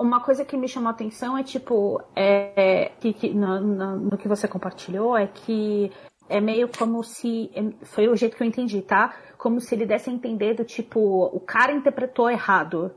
[0.00, 4.18] uma coisa que me chamou a atenção é tipo é, que, que no, no, no,
[4.18, 5.92] que você compartilhou é que
[6.26, 7.50] é meio como se
[7.82, 9.14] foi o jeito que eu entendi, tá?
[9.36, 12.92] Como se ele desse a entender do tipo o cara interpretou errado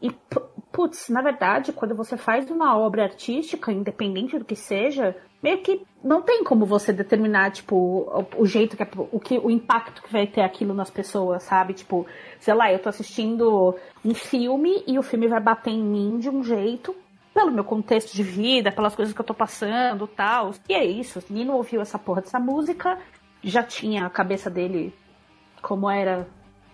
[0.00, 0.14] e
[0.78, 5.84] putz, na verdade, quando você faz uma obra artística, independente do que seja, meio que
[6.04, 10.00] não tem como você determinar, tipo, o, o jeito que, é- o que, o impacto
[10.00, 11.74] que vai ter aquilo nas pessoas, sabe?
[11.74, 12.06] Tipo,
[12.38, 13.74] sei lá, eu tô assistindo
[14.04, 16.94] um filme e o filme vai bater em mim de um jeito,
[17.34, 20.52] pelo meu contexto de vida, pelas coisas que eu tô passando tal.
[20.68, 22.96] E é isso, o ouviu essa porra dessa música,
[23.42, 24.94] já tinha a cabeça dele
[25.60, 26.28] como era,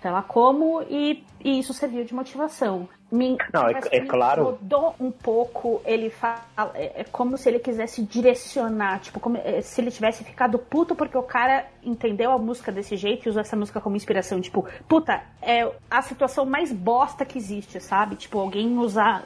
[0.04, 2.86] sei lá como, e, e isso serviu de motivação.
[3.10, 4.42] Me, Não, é- que é me claro.
[4.42, 6.44] incomodou um pouco ele fala.
[6.74, 10.94] É, é como se ele quisesse direcionar, tipo, como é, se ele tivesse ficado puto
[10.94, 14.42] porque o cara entendeu a música desse jeito e usou essa música como inspiração.
[14.42, 18.16] Tipo, puta, é a situação mais bosta que existe, sabe?
[18.16, 19.24] Tipo, alguém usar,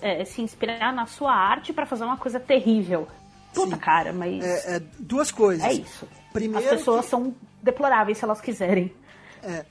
[0.00, 3.08] é, se inspirar na sua arte pra fazer uma coisa terrível.
[3.52, 4.44] Puta, cara, mas.
[4.44, 5.64] É, é duas coisas.
[5.66, 6.06] É isso.
[6.32, 8.92] Primeiro As pessoas são deploráveis se elas quiserem.
[9.42, 9.64] É,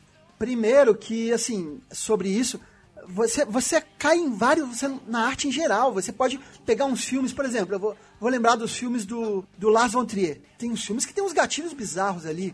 [0.43, 2.59] primeiro que, assim, sobre isso,
[3.07, 7.31] você, você cai em vários, você, na arte em geral, você pode pegar uns filmes,
[7.31, 10.41] por exemplo, eu vou, vou lembrar dos filmes do, do Lars von Trier.
[10.57, 12.53] Tem uns filmes que tem uns gatilhos bizarros ali.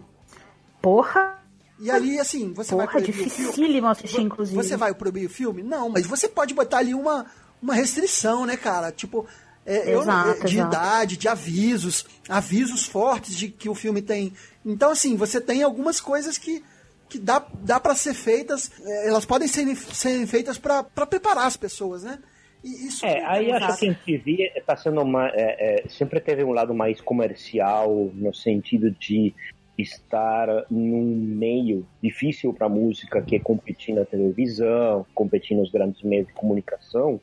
[0.80, 1.40] Porra!
[1.80, 3.80] E ali, assim, você vai Porra, proibir o filme.
[3.90, 4.56] assistir, inclusive.
[4.56, 5.64] Você vai proibir o filme?
[5.64, 7.26] Não, mas você pode botar ali uma,
[7.60, 8.92] uma restrição, né, cara?
[8.92, 9.26] Tipo,
[9.66, 10.76] é, eu- Exato, de exato.
[10.76, 14.32] idade, de avisos, avisos fortes de que o filme tem.
[14.64, 16.64] Então, assim, você tem algumas coisas que,
[17.10, 21.58] que dá, dá para ser feitas, é, elas podem ser, serem feitas para preparar as
[21.58, 22.20] pessoas, né?
[22.64, 23.66] E isso É, aí Exato.
[23.66, 28.12] acho que a MTV está sendo uma, é, é, sempre teve um lado mais comercial
[28.14, 29.34] no sentido de
[29.78, 36.28] estar num meio difícil para música que é competir na televisão, competir nos grandes meios
[36.28, 37.20] de comunicação.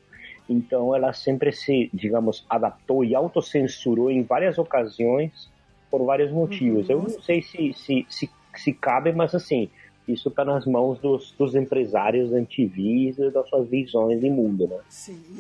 [0.49, 5.51] Então ela sempre se, digamos, adaptou e autocensurou em várias ocasiões
[5.91, 6.89] por vários motivos.
[6.89, 8.31] Eu não sei se, se, se,
[8.61, 9.69] se cabe, mas assim,
[10.09, 14.69] isso está nas mãos dos, dos empresários da MTV e das suas visões de mundo,
[14.69, 14.79] né?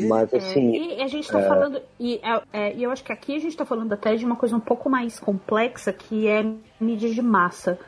[0.08, 0.76] Mas assim.
[0.76, 3.36] É, e a gente tá é, falando, e, é, é, e eu acho que aqui
[3.36, 6.44] a gente tá falando até de uma coisa um pouco mais complexa, que é
[6.80, 7.78] mídia de massa.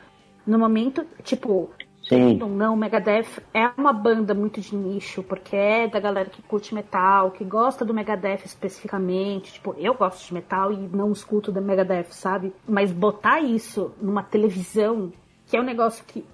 [0.47, 1.69] No momento, tipo,
[2.15, 2.41] Sim.
[2.41, 6.73] ou não, Megadeth é uma banda muito de nicho, porque é da galera que curte
[6.73, 9.53] metal, que gosta do Megadeth especificamente.
[9.53, 12.53] Tipo, eu gosto de metal e não escuto do Megadeth, sabe?
[12.67, 15.11] Mas botar isso numa televisão,
[15.45, 16.25] que é um negócio que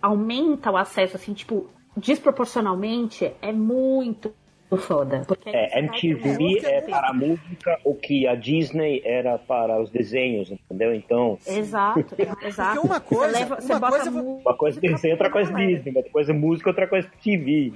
[0.00, 4.32] aumenta o acesso, assim, tipo, desproporcionalmente, é muito
[4.76, 5.22] foda.
[5.26, 10.50] Porque É, MTV é para a música o que a Disney era para os desenhos,
[10.50, 10.94] entendeu?
[10.94, 11.38] Então.
[11.46, 12.04] Exato,
[12.44, 12.74] exato.
[12.80, 15.30] Porque uma coisa- Você, leva, você uma bota coisa- mu- Uma coisa é desenho, outra
[15.30, 17.72] coisa Disney, outra coisa música, outra coisa TV.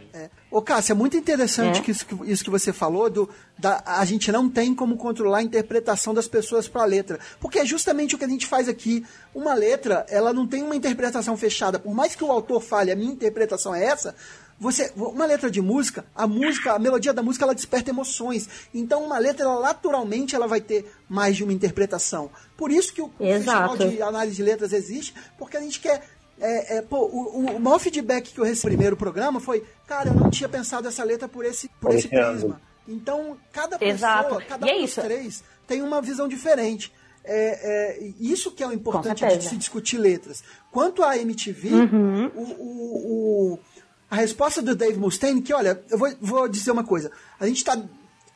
[0.51, 1.83] Ô, Cássio, é muito interessante É.
[1.83, 3.29] que isso, que isso que você falou, do,
[3.59, 7.19] da, a gente não tem como controlar a interpretação das pessoas para a letra.
[7.41, 9.03] Porque é justamente o que a gente faz aqui.
[9.35, 11.79] Uma letra, ela não tem uma interpretação fechada.
[11.79, 14.15] Por mais que o autor fale, a minha interpretação é essa,
[14.63, 18.49] você, uma letra de música, a música, a melodia da música, ela desperta emoções.
[18.73, 22.31] Então, uma letra, ela, naturalmente, ela vai ter mais de uma interpretação.
[22.57, 23.77] Por isso que o, Exato.
[23.77, 26.03] Festival de Análise de Letras existe, porque a gente quer
[26.41, 30.09] é, é, pô, o, o maior feedback que eu recebi no primeiro programa foi, cara,
[30.11, 32.61] eu não tinha pensado essa letra por esse, por esse prisma.
[32.89, 34.43] Então, cada pessoa, Exato.
[34.49, 36.93] cada E é um dos três tem uma visão diferente.
[37.25, 40.43] É, é, isso que é o importante de se discutir letras.
[40.73, 42.27] Quanto à MTV, Uhum.
[42.35, 43.02] o-
[44.13, 47.11] a resposta do Dave Mustaine, que olha, eu vou, vou dizer uma coisa.
[47.41, 47.81] A gente está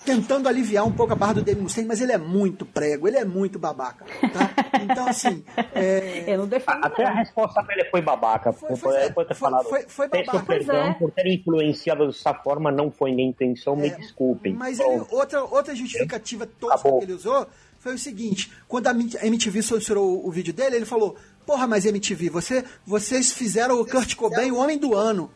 [0.07, 3.19] tentando aliviar um pouco a barra do Dave Mustaine, mas ele é muito prego, ele
[3.19, 4.07] é muito babaca.
[4.33, 4.81] Tá?
[4.81, 5.45] Então, assim.
[5.75, 6.83] é, Eu não defendo.
[6.83, 8.55] Até a resposta dele foi babaca.
[8.55, 9.69] Foi, foi- ter foi- falado.
[9.69, 10.47] foi- foi Peço babaca.
[10.47, 10.95] perdão é.
[10.95, 14.55] por ter influenciado dessa forma, não foi minha intenção, me desculpem.
[14.55, 17.47] Mas ele- outra, outra justificativa tosca que ele usou
[17.79, 18.93] foi o seguinte: quando a
[19.27, 24.15] MTV censurou o vídeo dele, ele falou: Porra, mas MTV, você, vocês fizeram o Kurt
[24.15, 25.31] Cobain o homem do ano.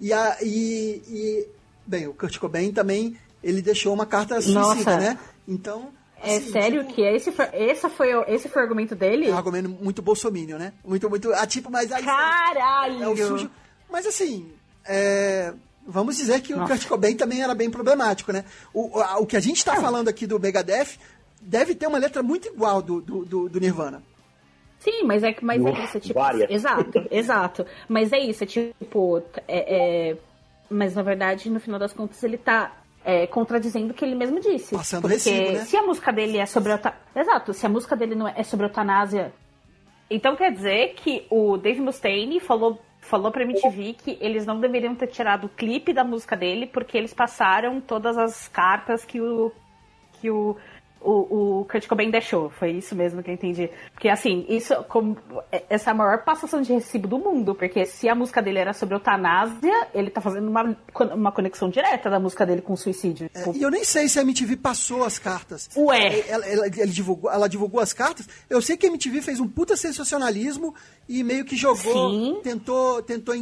[0.00, 1.48] E, a, e, e-
[1.86, 4.96] Bem, o Kurt Cobain também ele deixou uma carta suicida, Nossa.
[4.98, 5.18] né?
[5.48, 5.88] Então.
[6.22, 9.28] É assim, sério tipo, que esse foi, esse, foi, o- esse foi o argumento dele?
[9.28, 10.72] É um argumento muito bolsominion, né?
[10.84, 11.32] Muito, muito.
[11.32, 12.04] Ah, tipo, mas aí.
[12.04, 13.02] Caralho!
[13.02, 13.50] É o sujo.
[13.90, 14.52] Mas assim,
[14.84, 15.52] é,
[15.86, 16.74] vamos dizer que o Nossa.
[16.74, 18.44] Kurt Cobain também era bem problemático, né?
[18.72, 20.98] O, a- o que a gente está falando aqui do Megadeth
[21.40, 24.02] deve ter uma letra muito igual do, do, do- do Nirvana.
[24.80, 26.18] Sim, mas é que mas é isso, é tipo.
[26.18, 26.50] Várias.
[26.50, 27.66] Exato, exato.
[27.88, 29.22] Mas é isso, é tipo.
[29.46, 30.16] É, é-
[30.70, 32.72] mas na verdade, no final das contas, ele tá
[33.04, 34.74] é, contradizendo o que ele mesmo disse.
[34.74, 35.64] Passando Porque recibo, né?
[35.64, 36.72] se a música dele é sobre.
[37.14, 39.32] Exato, se a música dele não é, é sobre eutanásia.
[40.08, 42.80] Então quer dizer que o Dave Mustaine falou.
[43.02, 46.98] Falou pra MTV que eles não deveriam ter tirado o clipe da música dele porque
[46.98, 49.50] eles passaram todas as cartas que o,
[50.20, 50.54] que o
[51.00, 52.50] o, o Kurt Cobain deixou.
[52.50, 53.70] Foi isso mesmo que eu entendi.
[53.92, 55.16] Porque, assim, isso como,
[55.68, 57.54] essa é a maior passação de recibo do mundo.
[57.54, 60.76] Porque se a música dele era sobre eutanásia, ele tá fazendo uma,
[61.14, 63.30] uma conexão direta da música dele com o suicídio.
[63.34, 65.70] É, e eu nem sei se a MTV passou as cartas.
[65.76, 66.28] Ué.
[66.28, 68.28] Ela, ela, ela divulgou, ela divulgou as cartas.
[68.48, 70.74] Eu sei que a MTV fez um puta sensacionalismo
[71.08, 72.10] e meio que jogou.
[72.10, 72.40] Sim.
[72.42, 73.34] Tentou, tentou,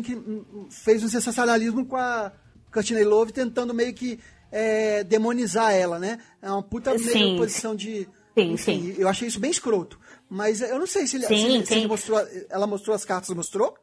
[0.70, 2.30] fez um sensacionalismo com a
[2.72, 4.20] Courtney Love, tentando meio que
[4.51, 6.18] é, demonizar ela, né?
[6.40, 7.36] É uma puta meio Sim.
[7.36, 8.09] posição de.
[8.36, 8.94] Sim, enfim, sim.
[8.99, 9.99] Eu achei isso bem escroto.
[10.30, 12.20] Mas eu não sei se, ele, Sim, se se ele mostrou.
[12.51, 13.74] Ela mostrou as cartas, mostrou?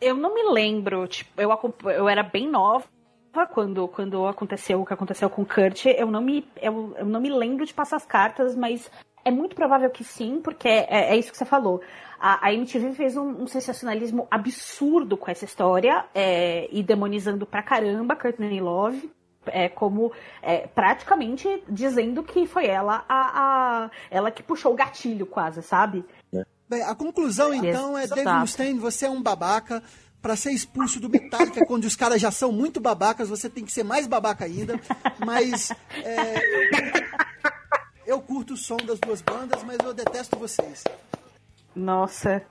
[0.00, 1.50] Eu não me lembro, tipo, eu,
[1.90, 2.84] eu era bem nova
[3.52, 5.86] quando, quando aconteceu o que aconteceu com o Kurt.
[5.86, 8.90] Eu não, me, eu, eu não me lembro de passar as cartas, mas
[9.24, 11.80] é muito provável que sim, porque é, é isso que você falou.
[12.18, 17.62] A, a MTV fez um, um sensacionalismo absurdo com essa história é, e demonizando pra
[17.62, 19.10] caramba Courtney Love.
[19.46, 25.26] É, como é, praticamente dizendo que foi ela a, a ela que puxou o gatilho
[25.26, 26.04] quase, sabe?
[26.68, 28.40] Bem, a conclusão então é Exato.
[28.40, 29.82] Mustaine, você é um babaca.
[30.22, 33.72] Pra ser expulso do Metallica, quando os caras já são muito babacas, você tem que
[33.72, 34.80] ser mais babaca ainda.
[35.18, 35.70] Mas
[36.04, 36.34] é,
[38.06, 40.84] eu curto o som das duas bandas, mas eu detesto vocês.
[41.74, 42.42] Nossa.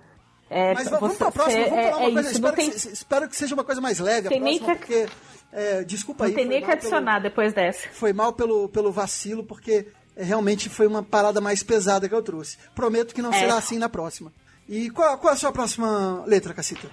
[0.53, 2.19] É, Mas vamos você- pra próxima, vamos é- falar uma é coisa.
[2.21, 4.59] isso, espero, não tem- que, espero que seja uma coisa mais leve a Tem nem
[4.59, 5.13] próxima, que- porque.
[5.53, 6.35] é, desculpa Não aí.
[6.35, 7.87] tem foi nem que mal pelo- adicionar depois dessa.
[7.93, 12.21] Foi mal pelo, pelo vacilo, porque é, realmente foi uma parada mais pesada que eu
[12.21, 12.57] trouxe.
[12.75, 13.39] Prometo que não É.
[13.39, 14.31] será assim na próxima.
[14.67, 16.89] E qual, qual é a sua próxima letra, Cacita?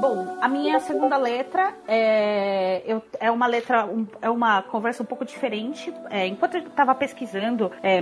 [0.00, 5.06] Bom, a minha segunda letra é, eu- é uma letra, um- é uma conversa um
[5.06, 5.92] pouco diferente.
[6.08, 8.00] É, enquanto eu estava pesquisando é,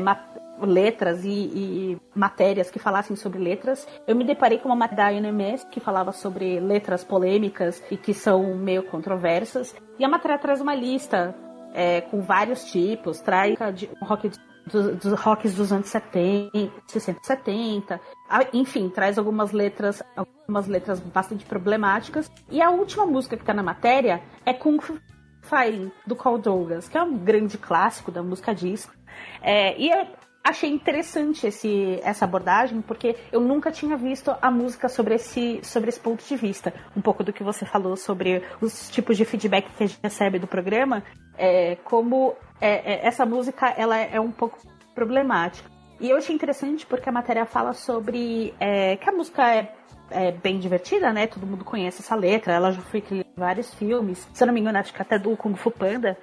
[0.61, 5.13] letras e, e matérias que falassem sobre letras, eu me deparei com uma matéria da
[5.13, 9.75] INMS que falava sobre letras polêmicas e que são meio controversas.
[9.99, 11.35] E a matéria traz uma lista
[11.75, 14.31] é, com vários tipos, traz de rock
[14.67, 18.01] dos, dos rocks dos anos 70, 60 70.
[18.29, 22.31] Ah, Enfim, traz algumas letras, algumas letras bastante problemáticas.
[22.51, 24.99] E a última música que tá na matéria é Kung Fu
[25.43, 28.93] Fighting, do Carl Douglas, que é um grande clássico da música disco.
[29.41, 30.07] É, e eu
[30.45, 35.89] achei interessante esse, essa abordagem, porque eu nunca tinha visto a música sobre esse, sobre
[35.89, 36.73] esse ponto de vista.
[36.97, 40.39] Um pouco do que você falou sobre os tipos de feedback que a gente recebe
[40.39, 41.03] do programa,
[41.37, 44.59] é, como é, é, essa música ela é um pouco
[44.95, 45.78] problemática.
[46.01, 49.75] E eu achei interessante porque a matéria fala sobre é, que a música é,
[50.11, 51.27] é bem divertida, né?
[51.27, 54.29] Todo mundo conhece essa letra, ela já foi criada em vários filmes.
[54.33, 56.17] Se eu não me engano, acho que até do Kung Fu Panda.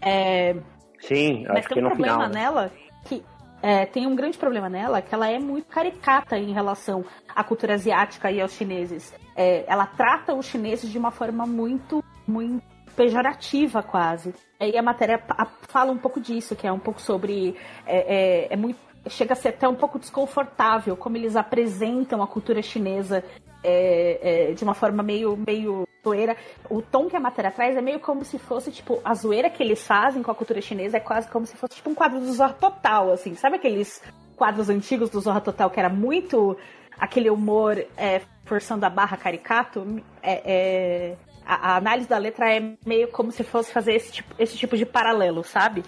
[0.00, 0.54] É,
[1.00, 2.28] Sim, mas acho tem que um no problema final.
[2.28, 2.40] né?
[2.40, 2.72] nela
[3.06, 3.24] que
[3.62, 7.02] é, tem um grande problema nela que ela é muito caricata em relação
[7.34, 9.14] à cultura asiática e aos chineses.
[9.34, 12.62] É, ela trata os chineses de uma forma muito, muito
[12.94, 14.34] pejorativa quase.
[14.60, 15.20] E a matéria
[15.62, 17.56] fala um pouco disso, que é um pouco sobre
[17.86, 18.78] é, é- é muito
[19.08, 23.24] chega a ser até um pouco desconfortável como eles apresentam a cultura chinesa
[23.62, 26.36] é, é, de uma forma meio meio zoeira.
[26.68, 29.62] O tom que a matéria traz é meio como se fosse, tipo, a zoeira que
[29.62, 32.30] eles fazem com a cultura chinesa é quase como se fosse, tipo, um quadro do
[32.32, 33.34] Zorra Total, assim.
[33.34, 34.02] Sabe aqueles
[34.36, 36.56] quadros antigos do Zorra Total que era muito
[36.98, 40.02] aquele humor é, forçando a barra caricato?
[40.22, 44.34] É, é- a, a análise da letra é meio como se fosse fazer esse tipo,
[44.38, 45.84] esse tipo de paralelo, sabe?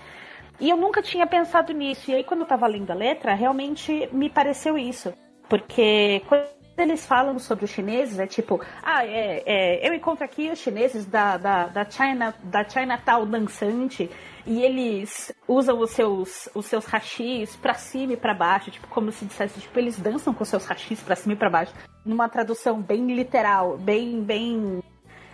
[0.58, 2.10] E eu nunca tinha pensado nisso.
[2.10, 5.12] E aí, quando eu tava lendo a letra, realmente me pareceu isso.
[5.48, 6.46] Porque quando
[6.78, 11.06] eles falam sobre os chineses, é tipo, ah, é, é, eu encontro aqui os chineses
[11.06, 14.10] da, da, da China, da Chinatown dançante,
[14.44, 19.10] e eles usam os seus, os seus hashis pra cima e pra baixo, tipo, como
[19.10, 21.72] se dissesse, tipo, eles dançam com seus hashis pra cima e pra baixo.
[22.04, 24.82] Numa tradução bem literal, bem, bem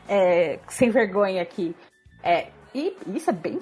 [0.08, 1.74] é, sem vergonha aqui.
[2.22, 3.58] É, e isso é bem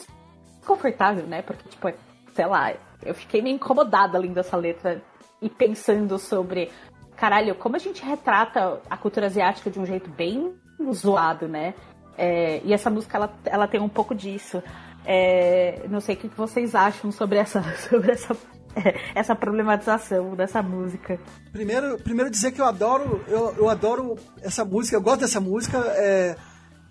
[0.70, 1.42] desconfortável, né?
[1.42, 1.94] Porque, tipo, é-
[2.34, 2.72] sei lá,
[3.04, 5.02] eu fiquei meio incomodada lendo essa letra
[5.42, 6.70] e pensando sobre,
[7.16, 10.54] caralho, como a gente retrata a cultura asiática de um jeito bem
[10.92, 11.74] zoado, né?
[12.16, 14.62] É, e essa música, ela, ela tem um pouco disso.
[15.04, 18.36] É, não sei o que vocês acham sobre essa, sobre essa,
[19.14, 21.18] essa problematização dessa música.
[21.52, 25.78] Primeiro, primeiro dizer que eu adoro, eu, eu adoro essa música, eu gosto dessa música,
[25.96, 26.36] é,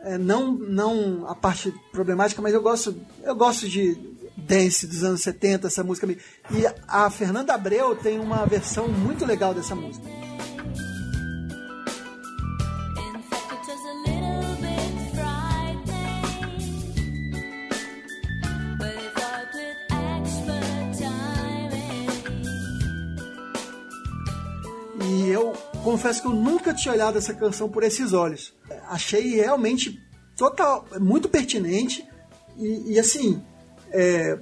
[0.01, 3.97] é, não, não a parte problemática, mas eu gosto, eu gosto de
[4.37, 6.07] dance dos anos 70, essa música.
[6.07, 10.07] E a Fernanda Abreu tem uma versão muito legal dessa música.
[25.01, 25.53] E eu
[25.89, 28.53] confesso que eu nunca tinha olhado essa canção por esses olhos.
[28.87, 29.99] Achei realmente
[30.37, 32.07] total, muito pertinente
[32.55, 33.41] e, e, assim,
[33.91, 34.37] é,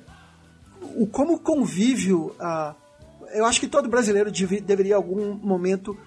[0.96, 2.36] o, como convívio.
[2.38, 2.76] Ah,
[3.34, 5.98] eu acho que todo brasileiro deveria, deveria em algum momento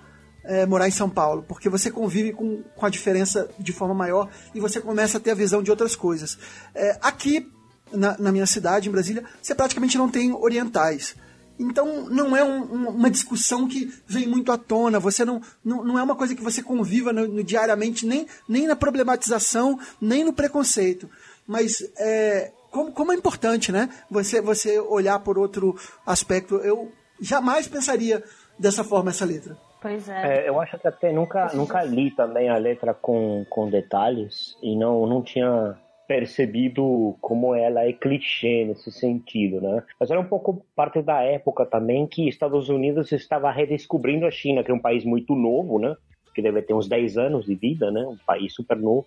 [0.45, 4.28] é, morar em São Paulo, porque você convive com, com a diferença de forma maior
[4.55, 6.38] e você começa a ter a visão de outras coisas.
[6.74, 7.51] É, aqui,
[7.91, 11.16] na, na, minha cidade, em Brasília, você praticamente não tem orientais.
[11.61, 15.84] Então, não é um, um, uma discussão que vem muito à tona, você não, não,
[15.84, 20.24] não é uma coisa que você conviva no, no diariamente, nem, nem na problematização, nem
[20.24, 21.08] no preconceito.
[21.46, 23.90] Mas é, como, como é importante, né?
[24.11, 26.56] Você, você olhar por outro aspecto.
[26.56, 26.90] Eu
[27.20, 28.22] jamais pensaria
[28.58, 29.56] dessa forma essa letra.
[29.82, 30.44] Pois é.
[30.44, 30.48] é.
[30.48, 35.06] eu acho que até nunca, nunca li também a letra com, com detalhes e não,
[35.06, 35.76] não tinha
[36.11, 39.80] percebido como ela é clichê nesse sentido, né?
[39.98, 44.64] Mas era um pouco parte da época também que Estados Unidos estava redescobrindo a China,
[44.64, 45.94] que é um país muito novo, né?
[46.34, 48.00] Que deve ter uns 10 anos de vida, né?
[48.00, 49.06] Um país super novo.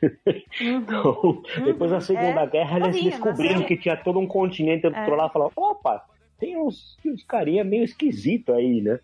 [0.00, 0.38] Uhum.
[0.78, 2.46] então, depois da Segunda é.
[2.46, 5.06] Guerra, eles descobriram que tinha todo um continente do é.
[5.08, 6.04] lado e falaram, opa,
[6.38, 9.00] tem uns, uns carinha meio esquisito aí, né?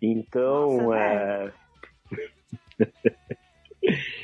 [0.00, 1.52] Então, Nossa, é.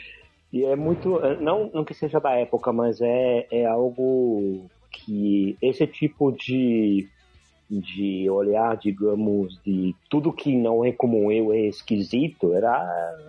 [0.53, 1.21] e é muito.
[1.41, 7.09] Não, não que seja da época, mas é, é algo que esse tipo de,
[7.71, 12.73] de olhar, digamos, de tudo que não é como eu é esquisito, era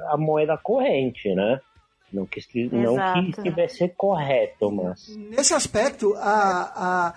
[0.09, 1.59] a moeda corrente, né?
[2.11, 5.15] Não que, não que estivesse correto, mas.
[5.15, 7.13] Nesse aspecto, a,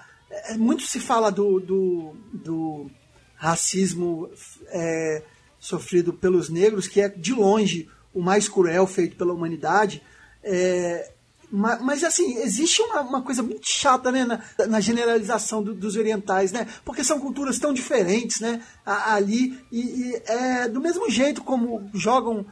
[0.53, 2.91] a, muito se fala do, do, do
[3.35, 4.31] racismo
[4.69, 5.23] é,
[5.59, 10.03] sofrido pelos negros, que é de longe o mais cruel feito pela humanidade.
[10.43, 11.11] É,
[11.51, 15.97] mas, mas, assim, existe uma, uma, coisa muito chata né, na, na generalização do, dos
[15.97, 16.67] orientais, né?
[16.85, 18.63] Porque são culturas tão diferentes, né?
[18.85, 22.47] Ali, e, e é, do mesmo jeito como jogam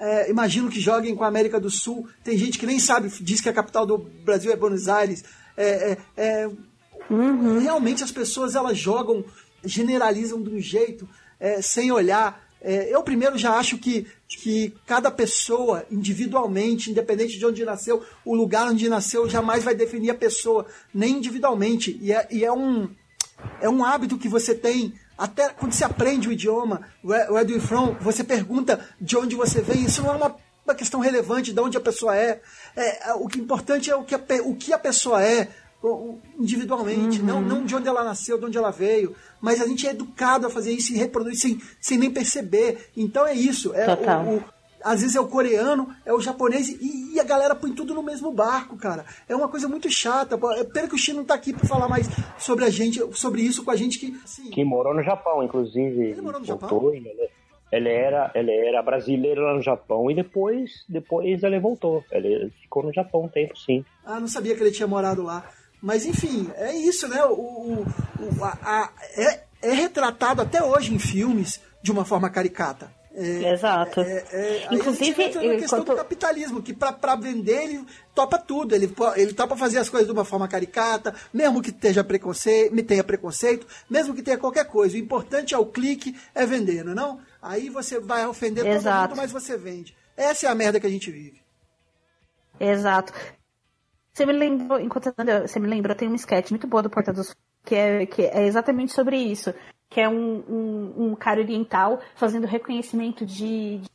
[0.00, 2.08] é, imagino que joguem com a América do Sul.
[2.24, 5.22] Tem gente que nem sabe, diz que a capital do Brasil é Buenos Aires.
[5.54, 6.50] É, é, é
[7.10, 7.58] uhum.
[7.58, 9.22] Realmente as pessoas elas jogam,
[9.62, 11.06] generalizam de um jeito
[11.38, 12.49] é, sem olhar.
[12.62, 18.34] É, eu primeiro já acho que, que cada pessoa, individualmente, independente de onde nasceu, o
[18.34, 21.98] lugar onde nasceu jamais vai definir a pessoa, nem individualmente.
[22.02, 22.88] E é, e é um,
[23.60, 27.52] é um hábito que você tem até quando você aprende o idioma, where, where do
[27.52, 31.52] you from, você pergunta de onde você vem, isso não é uma, uma questão relevante
[31.52, 32.40] de onde a pessoa é.
[32.74, 35.48] é, é o que é importante é o que a, o que a pessoa é
[36.38, 37.26] individualmente, uhum.
[37.26, 39.14] não, não de onde ela nasceu, de onde ela veio.
[39.40, 42.90] Mas a gente é educado a fazer isso e reproduzir sem, sem nem perceber.
[42.96, 43.74] Então é isso.
[43.74, 44.44] É o, o
[44.82, 48.02] às vezes é o coreano, é o japonês, e, e, a galera põe tudo no
[48.02, 49.04] mesmo barco, cara.
[49.28, 50.38] É uma coisa muito chata.
[50.56, 52.08] É pena que o Chino não tá aqui para falar mais
[52.38, 54.18] sobre a gente, sobre isso com a gente que.
[54.24, 56.10] Assim, que morou no Japão, inclusive.
[56.10, 56.94] Ele morou no voltou, Japão?
[56.94, 57.30] Ele,
[57.70, 62.02] ele, era, ele era brasileiro lá no Japão e depois, depois ele voltou.
[62.10, 63.84] Ele ficou no Japão um tempo, sim.
[64.04, 65.44] Ah, não sabia que ele tinha morado lá.
[65.80, 67.24] Mas enfim, é isso, né?
[67.24, 67.84] O,
[68.18, 72.90] o, a, a, é, é retratado até hoje em filmes de uma forma caricata.
[73.12, 74.00] É, Exato.
[74.00, 79.32] É, é, Inclusive, a questão do capitalismo, que para vender ele topa tudo, ele, ele
[79.32, 84.14] topa fazer as coisas de uma forma caricata, mesmo que tenha preconceito, tenha preconceito, mesmo
[84.14, 84.94] que tenha qualquer coisa.
[84.94, 87.20] O importante é o clique, é vender, não é não?
[87.42, 89.08] Aí você vai ofender Exato.
[89.08, 89.96] todo mundo, mas você vende.
[90.16, 91.40] Essa é a merda que a gente vive.
[92.60, 93.12] Exato.
[94.20, 95.14] Você me lembrou, enquanto
[95.46, 98.46] você me lembrou, tem um sketch muito boa do Porta dos que é, que é
[98.46, 99.54] exatamente sobre isso
[99.88, 103.88] que é um, um, um cara oriental fazendo reconhecimento de, de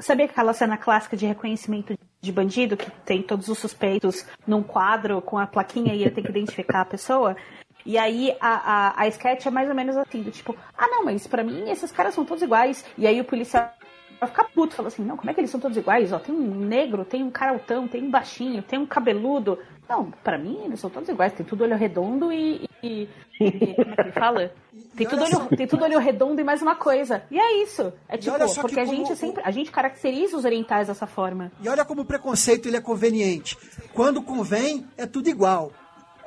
[0.00, 5.20] Sabia aquela cena clássica de reconhecimento de bandido, que tem todos os suspeitos num quadro
[5.20, 7.36] com a plaquinha e ele tem que identificar a pessoa?
[7.84, 11.04] E aí a, a, a sketch é mais ou menos assim, do tipo, ah não,
[11.04, 12.84] mas para mim esses caras são todos iguais.
[12.96, 13.70] E aí o policial
[14.20, 16.12] vai ficar puto, fala assim, não, como é que eles são todos iguais?
[16.12, 19.58] Ó, tem um negro, tem um cara altão, tem um baixinho, tem um cabeludo.
[19.88, 23.08] Não, para mim eles são todos iguais, tem tudo olho redondo e, e,
[23.40, 24.52] e como é que ele fala?
[24.94, 27.22] Tem tudo, olho, tem tudo olho redondo e mais uma coisa.
[27.30, 27.92] E é isso.
[28.08, 29.42] É tipo, porque a gente sempre.
[29.44, 31.50] A gente caracteriza os orientais dessa forma.
[31.60, 33.56] E olha como o preconceito ele é conveniente.
[33.94, 35.72] Quando convém, é tudo igual.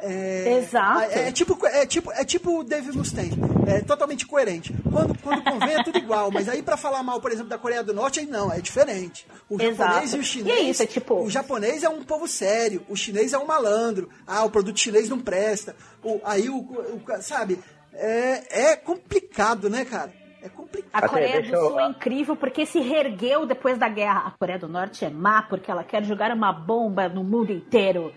[0.06, 1.12] É, Exato.
[1.12, 3.38] É, é, tipo, é tipo, é tipo o Dave Mustaine.
[3.66, 4.76] É totalmente coerente.
[4.92, 7.82] Quando, quando convém é tudo igual, mas aí para falar mal, por exemplo, da Coreia
[7.82, 9.26] do Norte, aí não, é diferente.
[9.50, 9.78] O Exato.
[9.78, 10.58] japonês e o chinês.
[10.58, 11.24] E é isso, é tipo...
[11.24, 14.10] O japonês é um povo sério, o chinês é um malandro.
[14.28, 15.74] Ah, o produto chinês não presta.
[16.04, 17.58] O, aí o, o sabe,
[17.94, 20.12] é, é complicado, né, cara?
[20.42, 21.02] É complicado.
[21.02, 24.28] A Coreia do Sul é incrível porque se reergueu depois da guerra.
[24.28, 28.14] A Coreia do Norte é má porque ela quer jogar uma bomba no mundo inteiro.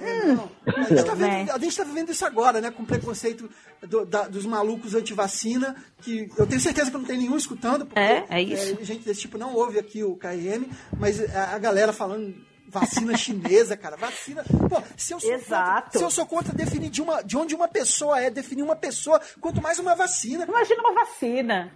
[0.00, 2.70] É, a, gente tá vendo, a gente tá vivendo isso agora, né?
[2.70, 3.50] Com preconceito
[3.82, 8.00] do, da, dos malucos anti-vacina, que eu tenho certeza que não tem nenhum escutando, porque
[8.00, 8.76] é, é isso.
[8.80, 10.66] É, gente desse tipo não ouve aqui o KM,
[10.98, 12.34] mas a, a galera falando
[12.72, 13.96] Vacina chinesa, cara.
[13.98, 14.42] Vacina.
[14.44, 15.82] Pô, se eu sou Exato.
[15.82, 18.74] Contra, se eu sou contra definir de, uma, de onde uma pessoa é, definir uma
[18.74, 20.46] pessoa, quanto mais uma vacina.
[20.48, 21.70] Imagina uma vacina.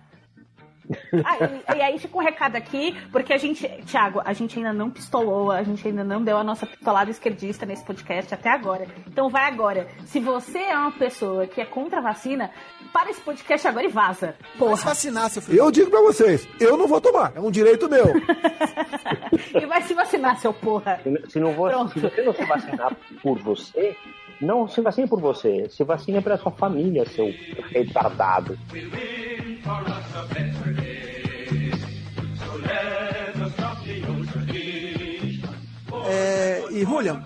[1.24, 4.72] Ah, e, e aí fica um recado aqui, porque a gente, Thiago, a gente ainda
[4.72, 8.86] não pistolou, a gente ainda não deu a nossa pistolada esquerdista nesse podcast até agora.
[9.06, 9.86] Então vai agora.
[10.06, 12.50] Se você é uma pessoa que é contra a vacina,
[12.92, 14.34] para esse podcast agora e vaza.
[14.40, 14.76] Vai se Porra.
[14.76, 15.58] vacinar, seu filho.
[15.58, 18.06] Eu digo pra vocês, eu não vou tomar, é um direito meu.
[19.54, 21.00] E vai se vacinar, seu porra.
[21.02, 21.92] Se- Se, não vou, Pronto.
[21.92, 23.96] se você não se vacinar por você,
[24.40, 25.68] não se vacine por você.
[25.70, 27.32] Se vacine pela sua família, seu
[27.70, 28.58] retardado.
[36.08, 37.22] É, e, Julian,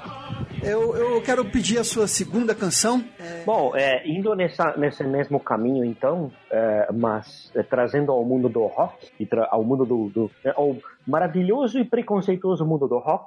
[0.63, 3.05] eu, eu quero pedir a sua segunda canção.
[3.19, 8.49] É, Bom, é, indo nessa, nesse mesmo caminho, então, é, mas é, trazendo ao mundo
[8.49, 13.25] do rock, e ao mundo do, do é, ao maravilhoso e preconceituoso mundo do rock,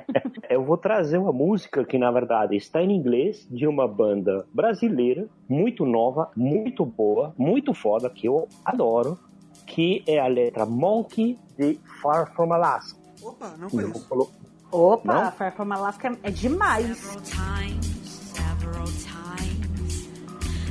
[0.48, 5.26] eu vou trazer uma música que, na verdade, está em inglês, de uma banda brasileira,
[5.48, 9.18] muito nova, muito boa, muito foda, que eu adoro,
[9.66, 12.98] que é a letra Monkey de Far From Alaska.
[13.22, 14.06] Opa, não conheço.
[14.72, 15.32] Opa, Não?
[15.32, 16.96] Far From Alaska é demais.
[16.98, 20.08] Several times,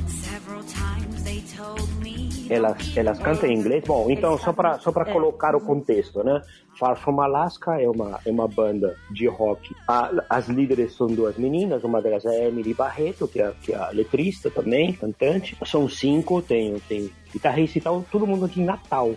[0.08, 3.84] several times they told me elas, elas cantam em inglês.
[3.86, 5.12] Bom, então só para só para É.
[5.12, 6.40] colocar o contexto, né?
[6.78, 9.74] Far From Alaska é uma é uma banda de rock.
[9.86, 13.72] A- as líderes são duas meninas, uma delas é a Emily Barreto, que é, que
[13.72, 15.56] é a letrista também, cantante.
[15.66, 19.14] São cinco, tem tem guitarrista e tal, todo mundo de Natal,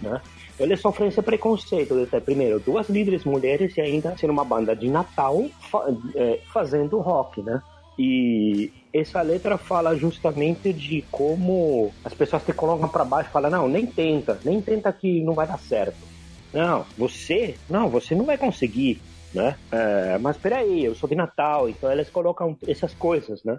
[0.00, 0.20] né?
[0.58, 4.74] Eles sofrem esse preconceito de ter, primeiro, duas líderes mulheres e ainda ser uma banda
[4.74, 5.38] de Natal
[5.70, 5.86] fa-
[6.16, 7.60] eh, fazendo rock, né?
[7.98, 13.50] E essa letra fala justamente de como as pessoas te colocam para baixo e falam:
[13.50, 16.08] não, nem tenta, nem tenta que não vai dar certo.
[16.52, 19.58] Não, você, não, você não vai conseguir, né?
[19.72, 23.58] É, mas peraí, eu sou de Natal, então eles colocam essas coisas, né?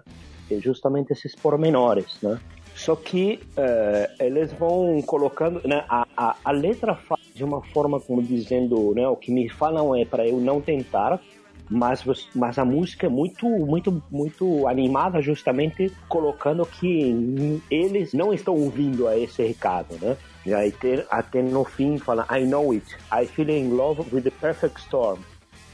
[0.50, 2.40] E justamente esses pormenores, né?
[2.78, 5.84] Só que é, eles vão colocando, né?
[5.88, 9.06] A, a, a letra fala de uma forma como dizendo, né?
[9.08, 11.20] O que me falam é para eu não tentar,
[11.68, 12.04] mas,
[12.36, 19.08] mas a música é muito, muito, muito animada, justamente colocando que eles não estão ouvindo
[19.08, 20.16] a esse recado, né?
[20.46, 24.22] E aí tem, até no fim fala, I know it, I feel in love with
[24.22, 25.18] the perfect storm,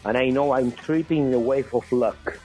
[0.07, 2.41] and I know I'm tripping in the wave of luck.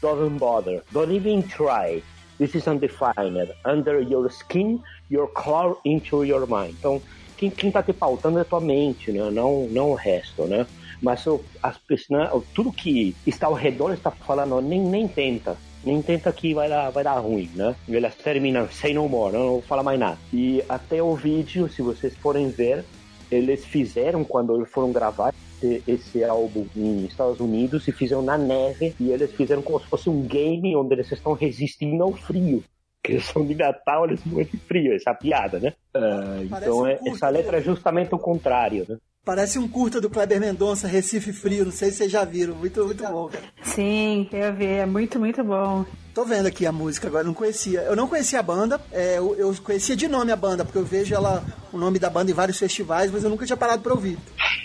[0.00, 2.00] Doesn't bother, don't even try.
[2.38, 3.52] This is undefined.
[3.64, 4.80] Under your skin,
[5.10, 6.74] your claw into your mind.
[6.78, 7.00] Então,
[7.36, 9.30] quem, quem tá te pautando é a tua mente, né?
[9.30, 10.66] Não, não o resto, né?
[11.02, 11.76] Mas o- as
[12.10, 12.30] né?
[12.54, 15.56] tudo que está ao redor está falando, nem, nem tenta.
[15.84, 17.74] Nem tenta que vai dar, vai dar ruim, né?
[17.86, 20.18] E elas terminam, say no more, não vou falar mais nada.
[20.32, 22.84] E até o vídeo, se vocês forem ver,
[23.30, 25.32] eles fizeram quando foram gravar
[25.74, 29.86] esse- esse álbum nos Estados Unidos e fizeram na neve e eles fizeram como se
[29.86, 32.62] fosse um game onde eles estão resistindo ao frio.
[33.02, 35.72] Que eles são de Natal, eles morrem de frio, essa piada, né?
[35.92, 38.96] Parece então um é- curto, essa letra é justamente o contrário, né?
[39.24, 41.64] Parece um curta do Kleber Mendonça, Recife Frio.
[41.64, 42.54] Não sei se vocês já viram.
[42.54, 43.44] Muito, muito bom, cara.
[43.62, 45.84] Sim, eu vi, é muito, muito bom.
[46.16, 47.80] Tô vendo aqui a música agora, não conhecia.
[47.82, 50.84] Eu não conhecia a banda, é, eu, eu conhecia de nome a banda, porque eu
[50.84, 53.92] vejo ela, o nome da banda em vários festivais, mas eu nunca tinha parado pra
[53.92, 54.16] ouvir.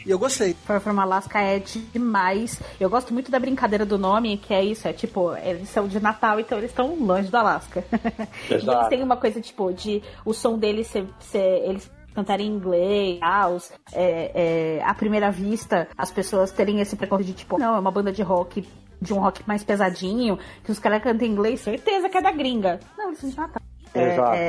[0.05, 0.55] E eu gostei.
[0.81, 2.57] From Alaska é demais.
[2.79, 5.99] Eu gosto muito da brincadeira do nome, que é isso, é tipo, eles são de
[5.99, 7.83] Natal, então eles estão longe do Alasca.
[8.49, 12.55] e eles têm uma coisa, tipo, de o som deles ser, ser- eles cantarem em
[12.55, 17.57] inglês, ah, os, é, é, à primeira vista, as pessoas terem esse preconceito de tipo,
[17.57, 18.67] não, é uma banda de rock,
[19.01, 22.31] de um rock mais pesadinho, que os caras cantam em inglês, certeza que é da
[22.31, 22.79] gringa.
[22.97, 23.61] Não, eles são de Natal.
[23.93, 24.33] É, Exato.
[24.35, 24.47] é,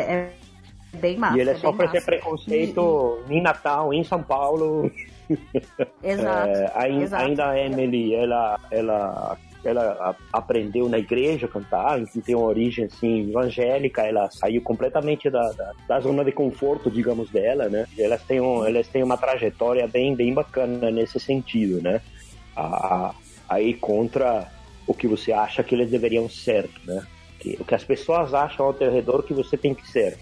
[0.95, 1.37] é bem massa.
[1.37, 2.07] e é eles bem sofrem esse massa.
[2.07, 4.91] preconceito em Natal, em São Paulo.
[6.05, 6.49] Exato.
[6.49, 7.25] É, ai- exato.
[7.25, 12.85] Ainda a Emily, ela, ela, ela aprendeu na igreja a cantar, enfim, tem uma origem
[12.85, 17.87] assim, evangélica, ela saiu completamente da, da, da zona de conforto, digamos, dela, né?
[17.97, 22.03] E elas têm, um, elas têm uma trajetória bem, bem bacana nesse sentido, né?
[22.55, 23.15] A-
[23.53, 24.51] aí contra
[24.87, 27.07] o que você acha que eles deveriam ser, né?
[27.39, 30.19] Que, o que as pessoas acham ao teu redor que você tem que ser.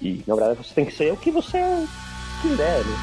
[0.00, 1.58] E, na verdade, você tem que ser o que você
[2.42, 2.96] quiser, né?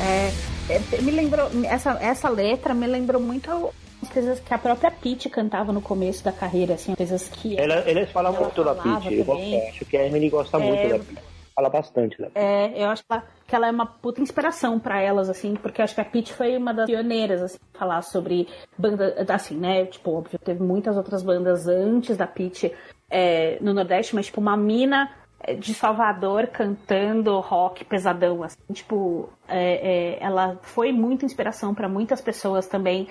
[0.00, 4.90] É, é, me lembrou, essa, essa letra me lembrou muito as coisas que a própria
[4.90, 7.58] Pete cantava no começo da carreira, assim, coisas que.
[7.58, 9.12] Ela, eles falam muito da Peach.
[9.14, 10.60] Eu gosto- acho que a Emily gosta É.
[10.60, 11.24] muito da Peach.
[11.54, 12.44] Fala bastante da Peach.
[12.44, 13.24] É, eu acho que ela,
[13.54, 16.56] que ela é uma puta inspiração pra elas, assim, porque acho que a Pete foi
[16.56, 19.86] uma das pioneiras, assim, falar sobre banda, assim, né?
[19.86, 22.74] Tipo, óbvio, teve muitas outras bandas antes da Pete
[23.08, 25.08] é, no Nordeste, mas, tipo, uma mina
[25.40, 28.42] é, de Salvador cantando rock pesadão.
[28.42, 28.58] Assim.
[28.72, 33.06] Tipo, é, é, ela foi muita inspiração para muitas pessoas também.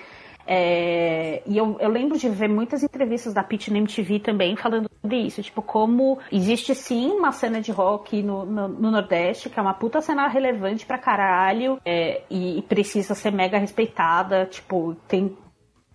[0.46, 4.90] É, e eu, eu, lembro de ver muitas entrevistas da Pitty na MTV também falando
[5.00, 9.58] sobre isso, tipo, como existe sim uma cena de rock no, no, no Nordeste, que
[9.58, 14.94] é uma puta cena relevante pra caralho, é, e, e, precisa ser mega respeitada, tipo,
[15.08, 15.36] tem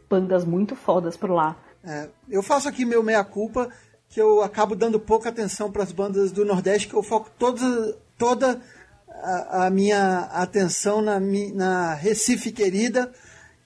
[0.10, 1.56] bandas muito fodas por lá.
[1.84, 3.70] É, eu faço aqui meu meia-culpa,
[4.10, 7.96] que eu acabo dando pouca atenção para as bandas do Nordeste, que eu foco toda,
[8.18, 8.60] toda
[9.08, 13.12] a, a minha atenção na, na Recife querida,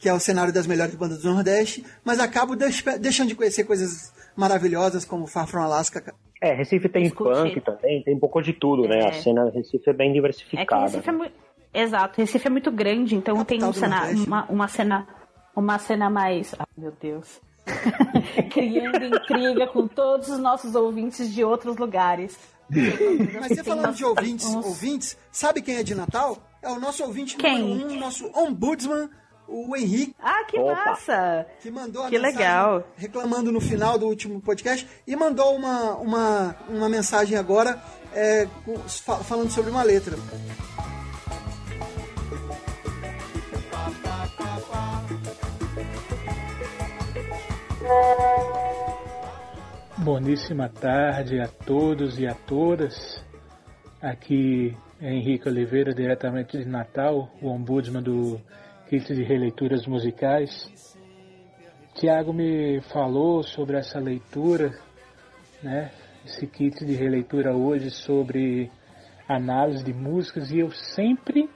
[0.04, 2.58] que é o cenário das melhores bandas do Nordeste, mas acabo
[2.99, 6.14] deixando de conhecer coisas maravilhosas como Far From Alaska.
[6.41, 7.62] É, Recife tem Escute.
[7.62, 8.97] também, tem um pouco de tudo, né?
[8.97, 9.04] é.
[9.04, 9.10] né?
[9.10, 10.82] A cena Recife é bem diversificada.
[10.82, 11.34] É Recife é muito...
[11.74, 15.08] Exato, Recife é muito grande, então Capital tem um cena, uma, uma cena
[15.56, 16.54] uma cena mais.
[16.58, 17.39] Ai, meu Deus.
[18.51, 22.38] Criando intriga com todos os nossos ouvintes de outros lugares.
[23.39, 24.66] Mas você falando de ouvintes, uns...
[24.66, 26.38] ouvintes, sabe quem é de Natal?
[26.62, 27.60] É o nosso ouvinte quem?
[27.60, 29.10] número um, nosso ombudsman,
[29.47, 30.15] o Henrique.
[30.19, 30.73] Ah, que Opa.
[30.73, 31.45] massa!
[31.61, 32.83] Que mandou a que legal.
[32.95, 37.81] reclamando no final do último podcast e mandou uma, uma, uma mensagem agora
[38.13, 38.47] é,
[39.23, 40.15] falando sobre uma letra.
[49.97, 53.23] Boníssima tarde a todos e a todas.
[54.01, 58.41] Aqui é Henrique Oliveira, diretamente de Natal, o ombudsman do
[58.89, 60.97] kit de releituras musicais.
[61.95, 64.71] Tiago me falou sobre essa leitura,
[65.61, 65.91] né?
[66.25, 68.71] Esse kit de releitura hoje sobre
[69.27, 71.49] análise de músicas e eu sempre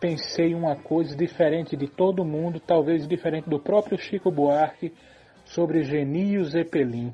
[0.00, 4.92] pensei uma coisa diferente de todo mundo, talvez diferente do próprio Chico Buarque
[5.44, 7.12] sobre Geni e o Zeppelin.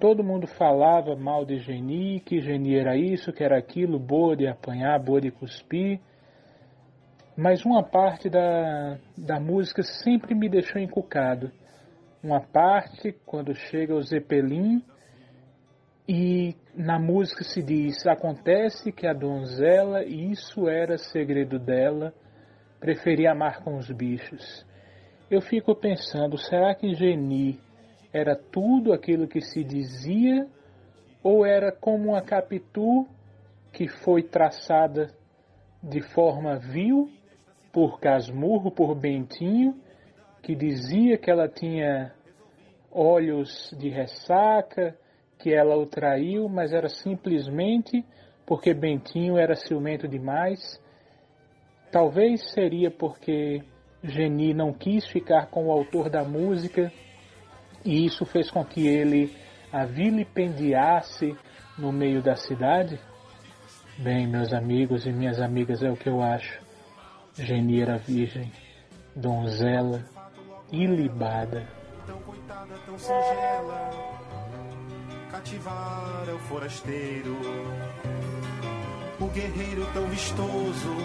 [0.00, 4.46] Todo mundo falava mal de Geni, que Geni era isso, que era aquilo, boa de
[4.46, 6.00] apanhar, boa de cuspir.
[7.36, 11.50] Mas uma parte da, da música sempre me deixou encucado.
[12.22, 14.82] Uma parte, quando chega o Zeppelin,
[16.08, 22.14] e na música se diz: acontece que a donzela, e isso era segredo dela,
[22.78, 24.64] preferia amar com os bichos.
[25.28, 27.58] Eu fico pensando, será que Geni
[28.12, 30.46] era tudo aquilo que se dizia
[31.22, 33.08] ou era como uma Capitu
[33.72, 35.10] que foi traçada
[35.82, 37.10] de forma vil
[37.74, 39.74] por Casmurro, por Bentinho,
[40.40, 42.14] que dizia que ela tinha
[42.92, 44.96] olhos de ressaca,
[45.36, 48.04] que ela o traiu, mas era simplesmente
[48.46, 50.80] porque Bentinho era ciumento demais.
[51.90, 53.64] Talvez seria porque
[54.04, 56.92] Geni não quis ficar com o autor da música
[57.84, 59.34] e isso fez com que ele
[59.72, 61.36] a vilipendiasse
[61.76, 63.00] no meio da cidade?
[63.98, 66.63] Bem, meus amigos e minhas amigas, é o que eu acho.
[67.36, 68.50] Geni era virgem,
[69.14, 70.04] donzela,
[70.70, 71.66] ilibada.
[72.06, 73.90] Tão coitada, tão singela,
[75.30, 77.36] cativar é o forasteiro,
[79.20, 80.96] o guerreiro tão vistoso,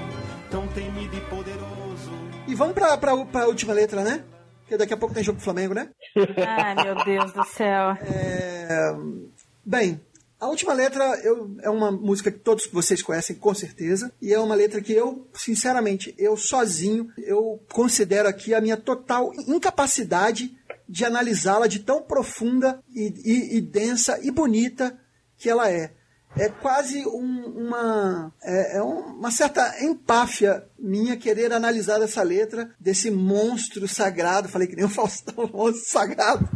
[0.52, 4.24] tão temido e poderoso e vamos pra, pra, pra última letra, né?
[4.62, 5.90] Porque daqui a pouco tem jogo do Flamengo, né?
[6.48, 7.92] Ai, meu Deus do céu.
[8.02, 8.92] É...
[9.64, 10.02] Bem,
[10.40, 14.40] a última letra eu, é uma música que todos vocês conhecem com certeza e é
[14.40, 21.04] uma letra que eu, sinceramente, eu sozinho, eu considero aqui a minha total incapacidade de
[21.04, 24.98] analisá-la de tão profunda e, e, e densa e bonita
[25.38, 25.94] que ela é
[26.38, 33.10] é quase um, uma, é, é, uma certa empáfia minha querer analisar essa letra desse
[33.10, 34.48] monstro sagrado.
[34.48, 36.48] Falei que nem o Faustão, monstro sagrado.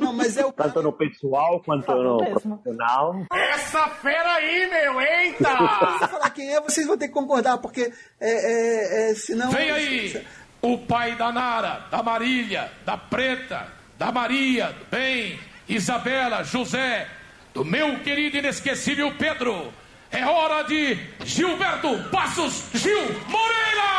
[0.00, 3.26] Não, mas é o Tanto no pessoal quanto no profissional.
[3.32, 5.50] Essa fera aí, meu, eita!
[6.00, 9.50] Se falar quem é, vocês vão ter que concordar, porque é, é, é senão.
[9.50, 10.26] Vem aí!
[10.62, 15.38] O pai da Nara, da Marília, da Preta, da Maria, do Bem,
[15.68, 17.06] Isabela, José,
[17.54, 19.72] do meu querido inesquecível Pedro.
[20.10, 23.94] É hora de Gilberto Passos Gil Moreira!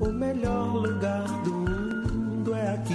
[0.00, 2.94] O melhor lugar do mundo é aqui.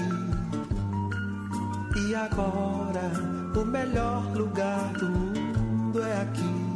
[2.07, 3.11] E agora,
[3.55, 6.68] o melhor lugar do mundo é aqui.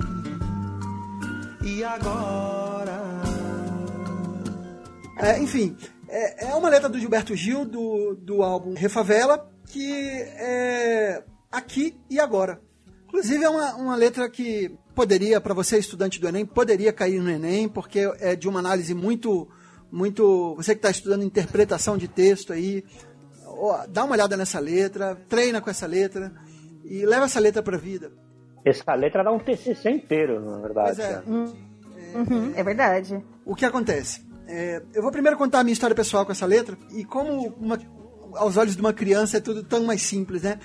[1.64, 3.02] E agora?
[5.18, 5.78] É, enfim,
[6.10, 12.20] é, é, uma letra do Gilberto Gil, do, do álbum Refavela, que é aqui e
[12.20, 12.60] agora.
[13.08, 17.30] Inclusive é uma, uma letra que poderia, para você estudante do Enem, poderia cair no
[17.30, 19.48] Enem, porque é de uma análise muito,
[19.90, 20.56] muito.
[20.56, 22.84] Você que está estudando interpretação de texto aí,
[23.46, 26.34] ó, dá uma olhada nessa letra, treina com essa letra
[26.84, 28.12] e leva essa letra para a vida.
[28.66, 30.96] Essa letra dá um TCC inteiro, na verdade.
[30.96, 31.14] Pois é.
[31.14, 31.24] cara.
[31.28, 33.24] Uhum, é verdade.
[33.46, 34.26] O que acontece?
[34.48, 37.80] É, eu vou primeiro contar a minha história pessoal com essa letra, e como uma-
[38.36, 40.60] aos olhos de uma criança é tudo tão mais simples, né?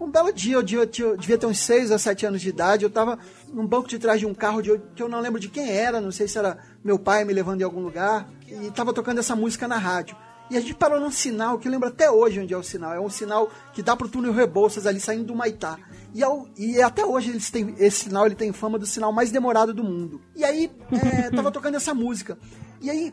[0.00, 3.18] Um belo dia, eu, devia ter uns 6 ou 7 anos de idade, eu tava
[3.52, 6.00] num banco de trás de um carro de- que eu não lembro de quem era,
[6.00, 9.36] não sei se era meu pai me levando em algum lugar, e tava tocando essa
[9.36, 10.16] música na rádio.
[10.50, 12.92] E a gente parou num sinal que eu lembro até hoje onde é o sinal.
[12.92, 15.78] É um sinal que dá pro túnel Rebouças ali saindo do Maitá.
[16.12, 19.30] E, ao- e até hoje eles têm, esse sinal ele tem fama do sinal mais
[19.30, 20.20] demorado do mundo.
[20.36, 22.38] E aí é, tava tocando essa música.
[22.80, 23.12] E aí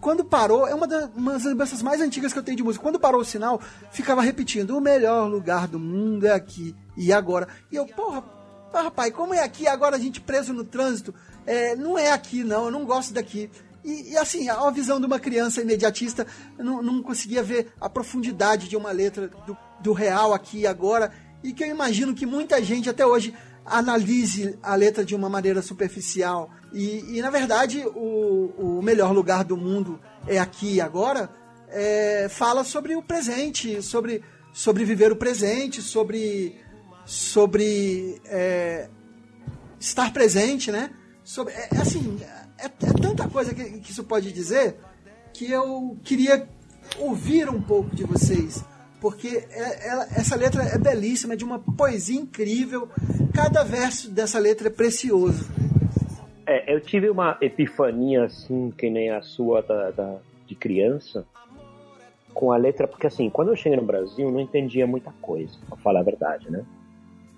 [0.00, 2.82] quando parou, é uma das, uma das lembranças mais antigas que eu tenho de música.
[2.82, 3.60] Quando parou o sinal,
[3.90, 7.48] ficava repetindo: o melhor lugar do mundo é aqui e agora.
[7.72, 8.22] E eu, porra,
[8.94, 11.14] pai, como é aqui agora a gente preso no trânsito?
[11.46, 13.50] É, não é aqui, não, eu não gosto daqui.
[13.86, 16.26] E, e, assim, a visão de uma criança imediatista
[16.58, 21.12] não, não conseguia ver a profundidade de uma letra do, do real aqui e agora.
[21.42, 23.32] E que eu imagino que muita gente até hoje
[23.64, 26.50] analise a letra de uma maneira superficial.
[26.72, 31.30] E, e, na verdade, o, o melhor lugar do mundo é aqui e agora.
[31.68, 34.22] é, fala sobre o presente, sobre,
[34.52, 36.56] sobre viver o presente, sobre,
[37.04, 38.88] sobre é,
[39.78, 40.90] estar presente, né?
[41.24, 42.20] Sobre, é assim,
[42.58, 44.76] é, é tanta coisa que, que isso pode dizer
[45.32, 46.48] que eu queria
[46.98, 48.64] ouvir um pouco de vocês
[49.00, 52.88] porque é- ela- essa letra é belíssima, é de uma poesia incrível.
[53.34, 55.46] Cada verso dessa letra é precioso.
[56.46, 61.26] É, eu tive uma epifania assim, que nem a sua da, da- de criança,
[62.32, 65.76] com a letra, porque assim, quando eu cheguei no Brasil, não entendia muita coisa, pra
[65.76, 66.64] falar a verdade, né?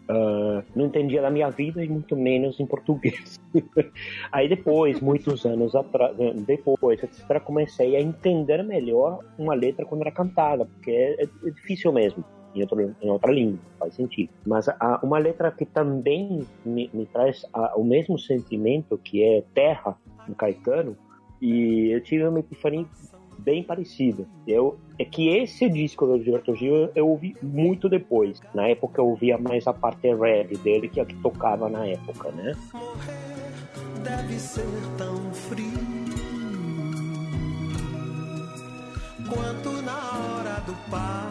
[0.09, 3.39] Ah, não entendia da minha vida e muito menos em português.
[4.33, 10.11] Aí depois, muitos anos atrás, depois, etc., comecei a entender melhor uma letra quando era
[10.11, 12.25] cantada, porque é, é difícil mesmo.
[12.55, 14.31] Em, outro, em outra língua, faz sentido.
[14.47, 14.67] Mas
[15.03, 19.95] uma letra que também me, me traz a- o mesmo sentimento, que é Terra,
[20.27, 20.97] do Caetano,
[21.43, 22.87] e eu tive uma epifania
[23.39, 24.27] bem parecida.
[24.47, 28.41] Eu, é que esse disco do Gilberto Gil eu, ouvi muito depois.
[28.55, 31.87] Na época eu ouvia mais a parte reggae dele, que é a que tocava na
[31.87, 32.55] época, né?
[34.03, 35.73] deve ser tão frio
[39.29, 41.29] quanto na hora do parto.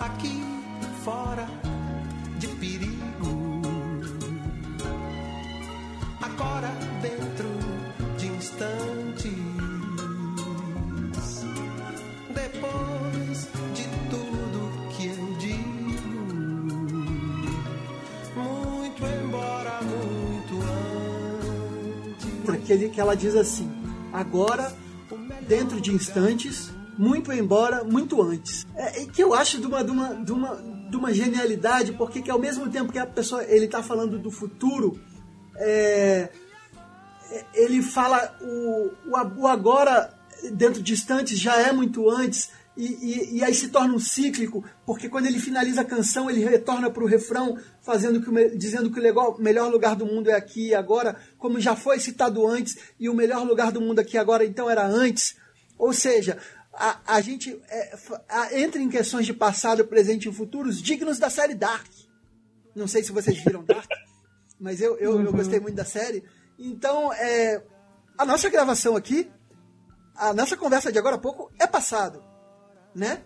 [0.00, 0.42] Aqui
[1.04, 1.46] fora
[2.38, 3.62] de perigo,
[6.20, 6.70] agora
[7.00, 7.48] dentro
[8.18, 9.13] de instantes.
[12.68, 16.34] Depois de tudo que eu digo,
[18.34, 20.54] muito embora, muito
[22.54, 22.66] antes.
[22.66, 23.70] Que, ele- que ela diz assim:
[24.12, 24.72] agora,
[25.46, 28.66] dentro de instantes, muito embora, muito antes.
[28.74, 30.56] É, e que eu acho de uma, de uma, de uma,
[30.90, 34.30] de uma genialidade, porque que ao mesmo tempo que a pessoa ele está falando do
[34.30, 34.98] futuro,
[35.56, 36.30] é,
[37.30, 38.90] é, ele fala o,
[39.40, 40.12] o agora
[40.52, 42.50] dentro de instantes já é muito antes.
[42.76, 46.42] E, e- e aí se torna um cíclico, porque quando ele finaliza a canção, ele
[46.44, 50.34] retorna para o refrão, fazendo que dizendo que o legal- melhor lugar do mundo é
[50.34, 54.16] aqui e agora, como já foi citado antes, e o melhor lugar do mundo aqui
[54.16, 55.36] e agora então era antes.
[55.78, 56.36] Ou seja,
[56.72, 57.96] a, a gente é,
[58.28, 61.86] a- entra em questões de passado, presente e futuros dignos da série Dark.
[62.74, 63.88] Não sei se vocês viram Dark,
[64.58, 66.24] mas eu, eu, eu gostei muito da série.
[66.58, 67.62] Então, é,
[68.18, 69.30] a nossa gravação aqui,
[70.16, 72.22] a nossa conversa de agora a pouco é passado,
[72.94, 73.22] né?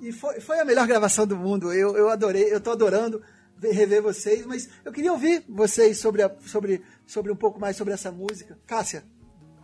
[0.00, 1.72] E foi, foi a melhor gravação do mundo.
[1.72, 3.20] Eu, eu adorei, eu tô adorando
[3.56, 7.76] ver- rever vocês, mas eu queria ouvir vocês sobre, a- sobre, sobre um pouco mais
[7.76, 8.56] sobre essa música.
[8.66, 9.02] Cássia.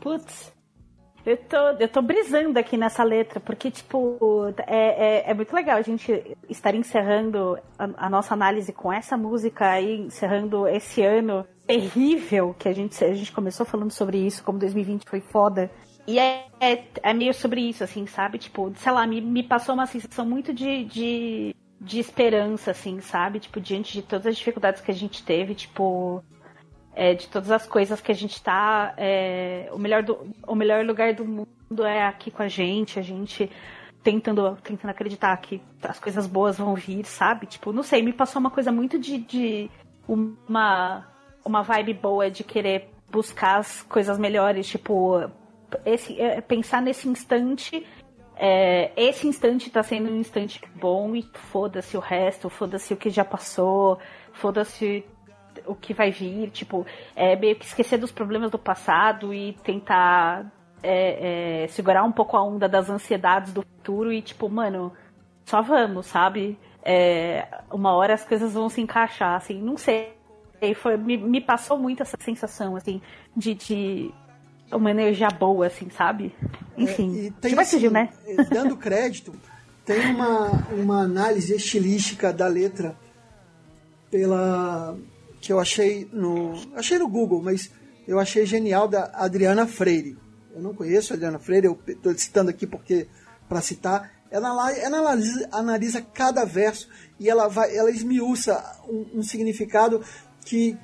[0.00, 0.52] Putz,
[1.24, 4.18] eu tô, eu tô brisando aqui nessa letra, porque, tipo,
[4.66, 9.16] é, é, é muito legal a gente estar encerrando a, a nossa análise com essa
[9.16, 14.42] música aí, encerrando esse ano terrível que a gente, a gente começou falando sobre isso,
[14.44, 15.70] como 2020 foi foda.
[16.06, 18.38] E é, é, é meio sobre isso, assim, sabe?
[18.38, 23.40] Tipo, sei lá, me, me passou uma sensação muito de, de, de esperança, assim, sabe?
[23.40, 26.22] Tipo, diante de todas as dificuldades que a gente teve, tipo,
[26.94, 28.94] é, de todas as coisas que a gente tá.
[28.96, 33.02] é, o, melhor do, o melhor lugar do mundo é aqui com a gente, a
[33.02, 33.50] gente
[34.02, 37.46] tentando, tentando acreditar que as coisas boas vão vir, sabe?
[37.46, 39.70] Tipo, não sei, me passou uma coisa muito de, de
[40.06, 41.06] uma,
[41.42, 45.30] uma vibe boa de querer buscar as coisas melhores, tipo,
[45.84, 47.84] esse, é, pensar nesse instante
[48.36, 53.08] é, esse instante tá sendo um instante bom e foda-se o resto, foda-se o que
[53.10, 53.98] já passou,
[54.32, 55.04] foda-se
[55.66, 60.46] o que vai vir, tipo, é meio que esquecer dos problemas do passado e tentar
[60.82, 64.92] é, é, segurar um pouco a onda das ansiedades do futuro e, tipo, mano,
[65.44, 66.58] só vamos, sabe?
[66.82, 70.12] É, uma hora as coisas vão se encaixar, assim, não sei.
[70.76, 73.00] Foi, me, me passou muito essa sensação, assim,
[73.36, 74.14] de, de
[74.72, 76.34] uma energia boa, assim, sabe?
[76.76, 77.26] Enfim.
[77.26, 78.10] É, tem, tipo assim, né?
[78.50, 79.34] Dando crédito,
[79.84, 82.96] tem uma, uma análise estilística da letra
[84.10, 84.96] pela
[85.40, 87.70] que eu achei no achei no Google, mas
[88.08, 90.16] eu achei genial da Adriana Freire.
[90.54, 93.08] Eu não conheço a Adriana Freire, eu estou citando aqui porque
[93.48, 94.10] para citar.
[94.30, 96.88] Ela, ela analisa, analisa, cada verso
[97.20, 100.02] e ela vai, ela esmiuça um, um significado
[100.44, 100.76] que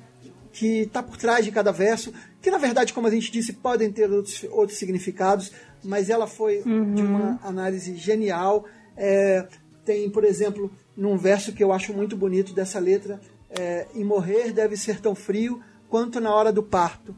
[0.51, 3.91] que está por trás de cada verso, que na verdade, como a gente disse, podem
[3.91, 5.51] ter outros, outros significados,
[5.83, 6.93] mas ela foi Uhum.
[6.95, 8.65] de uma análise genial.
[8.97, 9.47] É,
[9.85, 13.19] tem, por exemplo, num verso que eu acho muito bonito dessa letra,
[13.49, 17.15] é, e morrer deve ser tão frio quanto na hora do parto.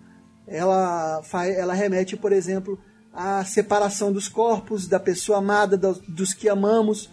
[0.47, 2.77] Ela, faz, ela remete, por exemplo,
[3.13, 7.09] à separação dos corpos, da pessoa amada, dos, dos que amamos.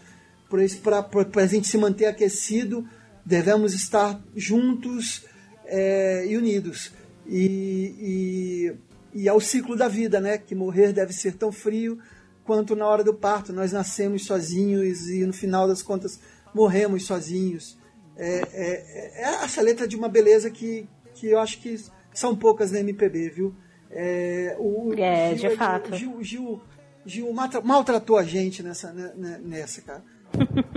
[0.82, 2.84] Para a gente se manter aquecido,
[3.24, 5.24] devemos estar juntos
[5.66, 6.90] é, e unidos.
[7.33, 8.74] E,
[9.14, 10.37] e, e é o ciclo da vida, né?
[10.37, 11.99] Que morrer deve ser tão frio
[12.45, 13.53] quanto na hora do parto.
[13.53, 16.18] Nós nascemos sozinhos e no final das contas
[16.53, 17.78] morremos sozinhos.
[18.16, 21.78] É, é, é essa letra de uma beleza que, que eu acho que
[22.12, 23.55] são poucas na MPB, viu?
[23.91, 25.97] É, o, É, Gil, de fato.
[25.97, 26.61] Gil, Gil,
[27.07, 30.03] Gil maltra- maltratou a gente nessa, né, né, nessa cara.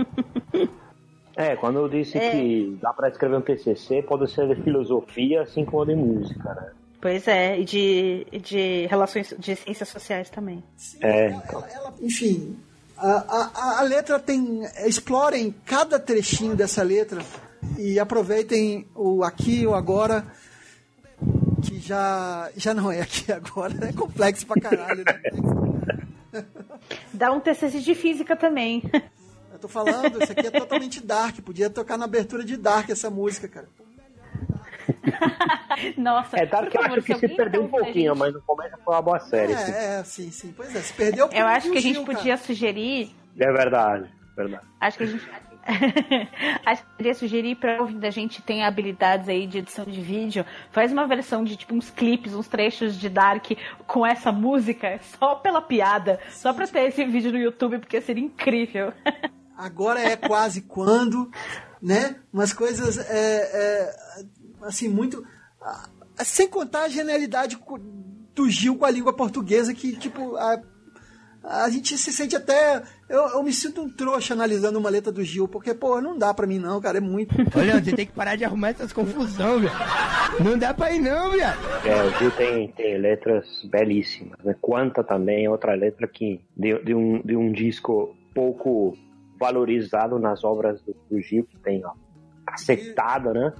[1.36, 2.30] É, quando eu disse É.
[2.30, 6.70] que dá pra escrever um TCC, pode ser de filosofia, assim como de música, né?
[7.00, 10.62] Pois é, e de, de relações de ciências sociais também.
[11.02, 11.62] É, então.
[12.00, 12.56] Enfim,
[12.96, 14.62] a, a, a letra tem.
[14.86, 17.20] Explorem cada trechinho dessa letra
[17.78, 20.24] e aproveitem o aqui o agora,
[21.62, 25.20] que já, já não é aqui e agora, é complexo pra caralho, né?
[27.12, 28.82] Dá um TCC de física também.
[29.64, 33.08] Eu tô falando, isso aqui é totalmente dark, podia tocar na abertura de dark essa
[33.08, 33.66] música, cara.
[35.96, 39.00] Nossa, É, favor, acho que se perdeu um pouquinho, gente- mas no começo foi uma
[39.00, 39.56] boa série.
[39.56, 39.72] sim.
[39.72, 40.52] É, é, sim, sim.
[40.54, 42.18] Pois é, se perdeu Eu acho que a gente cara.
[42.18, 43.10] podia sugerir.
[43.38, 44.66] É verdade, verdade.
[44.78, 45.26] Acho que a gente.
[46.66, 50.44] acho que poderia sugerir pra ouvir da gente tem habilidades aí de edição de vídeo.
[50.72, 53.46] Faz uma versão de tipo uns clipes, uns trechos de Dark
[53.86, 56.20] com essa música, só pela piada.
[56.28, 58.92] Só pra ter esse vídeo no YouTube, porque seria incrível.
[59.56, 61.30] Agora é quase quando,
[61.80, 62.16] né?
[62.32, 63.96] Umas coisas, é, é,
[64.62, 65.24] assim, muito...
[66.18, 67.58] Sem contar a genialidade
[68.34, 70.60] do Gil com a língua portuguesa, que, tipo, a,
[71.42, 72.82] a gente se sente até...
[73.08, 76.32] Eu, eu me sinto um trouxa analisando uma letra do Gil, porque, pô, não dá
[76.34, 77.34] pra mim não, cara, é muito...
[77.56, 79.72] Olha, você tem que parar de arrumar essas confusão, velho.
[80.44, 81.58] Não dá pra ir não, viado.
[81.86, 84.54] É, o Gil tem, tem letras belíssimas, né?
[84.60, 88.96] Quanta também, é outra letra que de, de, um, de um disco pouco
[89.44, 91.92] valorizado nas obras do, do Gil, que tem ó,
[92.46, 93.52] cacetada, né?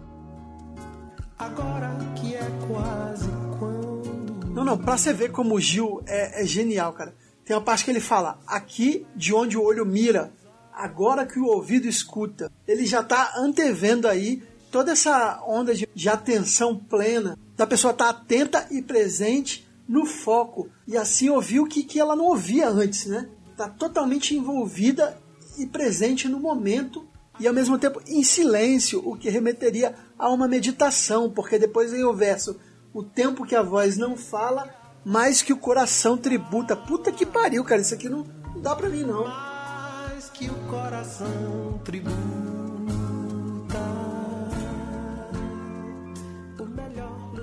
[1.38, 3.28] Agora que é quase
[3.58, 4.46] quando.
[4.54, 7.14] Não, não, pra você ver como o Gil é, é genial, cara.
[7.44, 10.32] Tem uma parte que ele fala, aqui de onde o olho mira,
[10.72, 12.50] agora que o ouvido escuta.
[12.66, 18.08] Ele já tá antevendo aí toda essa onda de, de atenção plena, da pessoa estar
[18.08, 20.70] atenta e presente no foco.
[20.88, 23.28] E assim ouvir o que, que ela não ouvia antes, né?
[23.54, 25.22] Tá totalmente envolvida
[25.58, 27.06] e presente no momento
[27.38, 32.04] e ao mesmo tempo em silêncio, o que remeteria a uma meditação, porque depois vem
[32.04, 32.56] o verso:
[32.92, 34.72] o tempo que a voz não fala,
[35.04, 36.76] mais que o coração tributa.
[36.76, 38.24] Puta que pariu, cara, isso aqui não,
[38.54, 39.24] não dá pra mim não.
[39.24, 42.44] Mais que o coração tributa.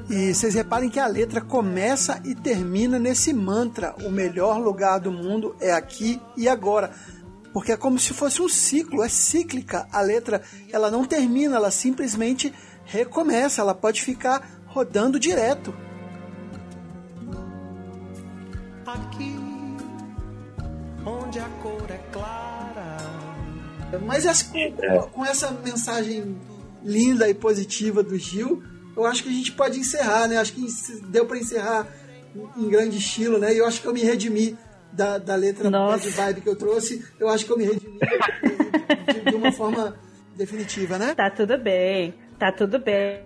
[0.10, 5.12] E vocês reparem que a letra começa e termina nesse mantra: o melhor lugar do
[5.12, 6.94] mundo é aqui e agora.
[7.54, 9.88] Porque é como se fosse um ciclo, é cíclica.
[9.92, 10.42] A letra,
[10.72, 12.54] ela não termina, ela simplesmente
[12.86, 15.74] recomeça, ela pode ficar rodando direto.
[18.86, 19.36] aqui,
[21.06, 22.98] onde a cor é clara.
[24.06, 24.72] Mas essa- com,
[25.12, 26.38] com essa mensagem
[26.84, 28.62] linda e positiva do Gil,
[28.96, 30.38] eu acho que a gente pode encerrar, né?
[30.38, 30.66] Acho que
[31.10, 31.88] deu para encerrar
[32.58, 33.54] em grande estilo, né?
[33.54, 34.58] E eu acho que eu me redimi
[34.92, 36.10] da, da letra Nossa.
[36.10, 37.06] bad vibe que eu trouxe.
[37.20, 39.96] Eu acho que eu me redimi de, de- uma forma
[40.36, 41.14] definitiva, né?
[41.16, 43.22] Tá tudo bem, tá tudo bem.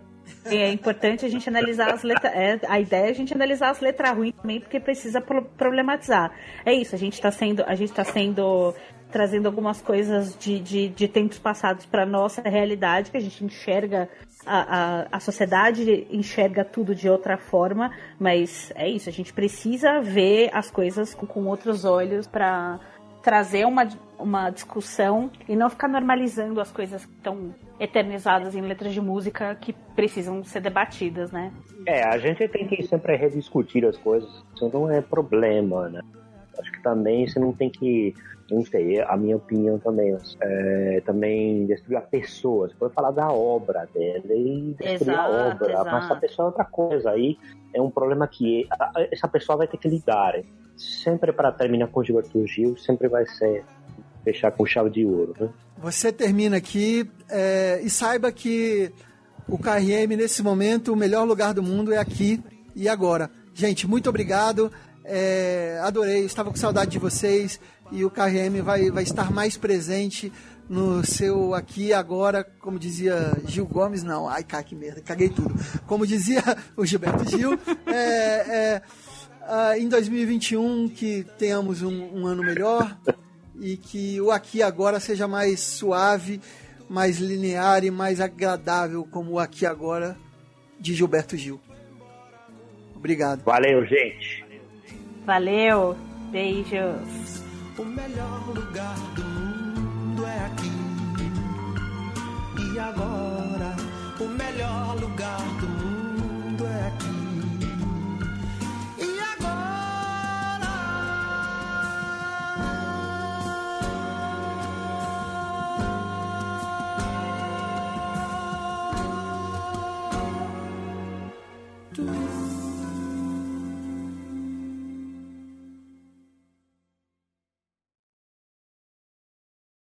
[0.46, 2.32] é importante a gente analisar as letras.
[2.34, 6.32] É, a ideia é a gente analisar as letras ruins também, porque precisa pro problematizar.
[6.66, 8.74] É isso, a gente está sendo, a gente tá sendo
[9.16, 14.10] trazendo algumas coisas de, de, de tempos passados para nossa realidade, que a gente enxerga
[14.46, 20.02] a, a, a sociedade enxerga tudo de outra forma, mas é isso, a gente precisa
[20.02, 22.78] ver as coisas com, com outros olhos para
[23.24, 23.88] trazer uma,
[24.20, 29.56] uma discussão e não ficar normalizando as coisas que estão eternizadas em letras de música
[29.56, 31.54] que precisam ser debatidas, né?
[31.88, 36.02] É, a gente tem que sempre rediscutir as coisas, isso não é problema, né?
[36.60, 38.14] Acho que também você não tem que,
[38.50, 42.68] não sei, a minha opinião também, é, também destruir a pessoa.
[42.68, 45.92] Você pode falar da obra dela e destruir Exato, a obra, exato.
[45.92, 47.12] mas a pessoa é outra coisa.
[47.12, 47.38] Aí
[47.74, 48.68] é um problema que
[49.12, 50.34] essa pessoa vai ter que lidar.
[50.78, 53.66] Sempre para terminar com o Gilberto Gil, sempre vai ser
[54.24, 55.50] fechar com chave de ouro, né?
[55.78, 58.92] Você termina aqui é, e saiba que
[59.48, 62.44] o KRM, nesse momento, o melhor lugar do mundo é aqui
[62.76, 63.30] e agora.
[63.54, 64.72] Gente, muito obrigado.
[65.04, 67.60] É, adorei, estava com saudade de vocês
[67.91, 70.32] e o KRM vai, vai estar mais presente
[70.68, 75.53] no seu aqui agora, como dizia Gil Gomes, não, ai, cara, que merda, caguei tudo.
[75.86, 76.41] Como dizia
[76.76, 77.53] o Gilberto Gil,
[77.86, 78.82] é, é,
[79.44, 82.98] ah, em 2021 que tenhamos um, um ano melhor
[83.60, 86.41] e que o aqui agora seja mais suave,
[86.90, 90.18] mais linear e mais agradável, como o aqui agora
[90.80, 91.62] de Gilberto Gil.
[92.95, 93.44] Obrigado.
[93.44, 94.44] Valeu, gente.
[95.26, 95.95] Valeu,
[96.32, 97.45] beijos.
[97.77, 100.72] O melhor lugar do mundo é aqui
[102.73, 103.35] e agora.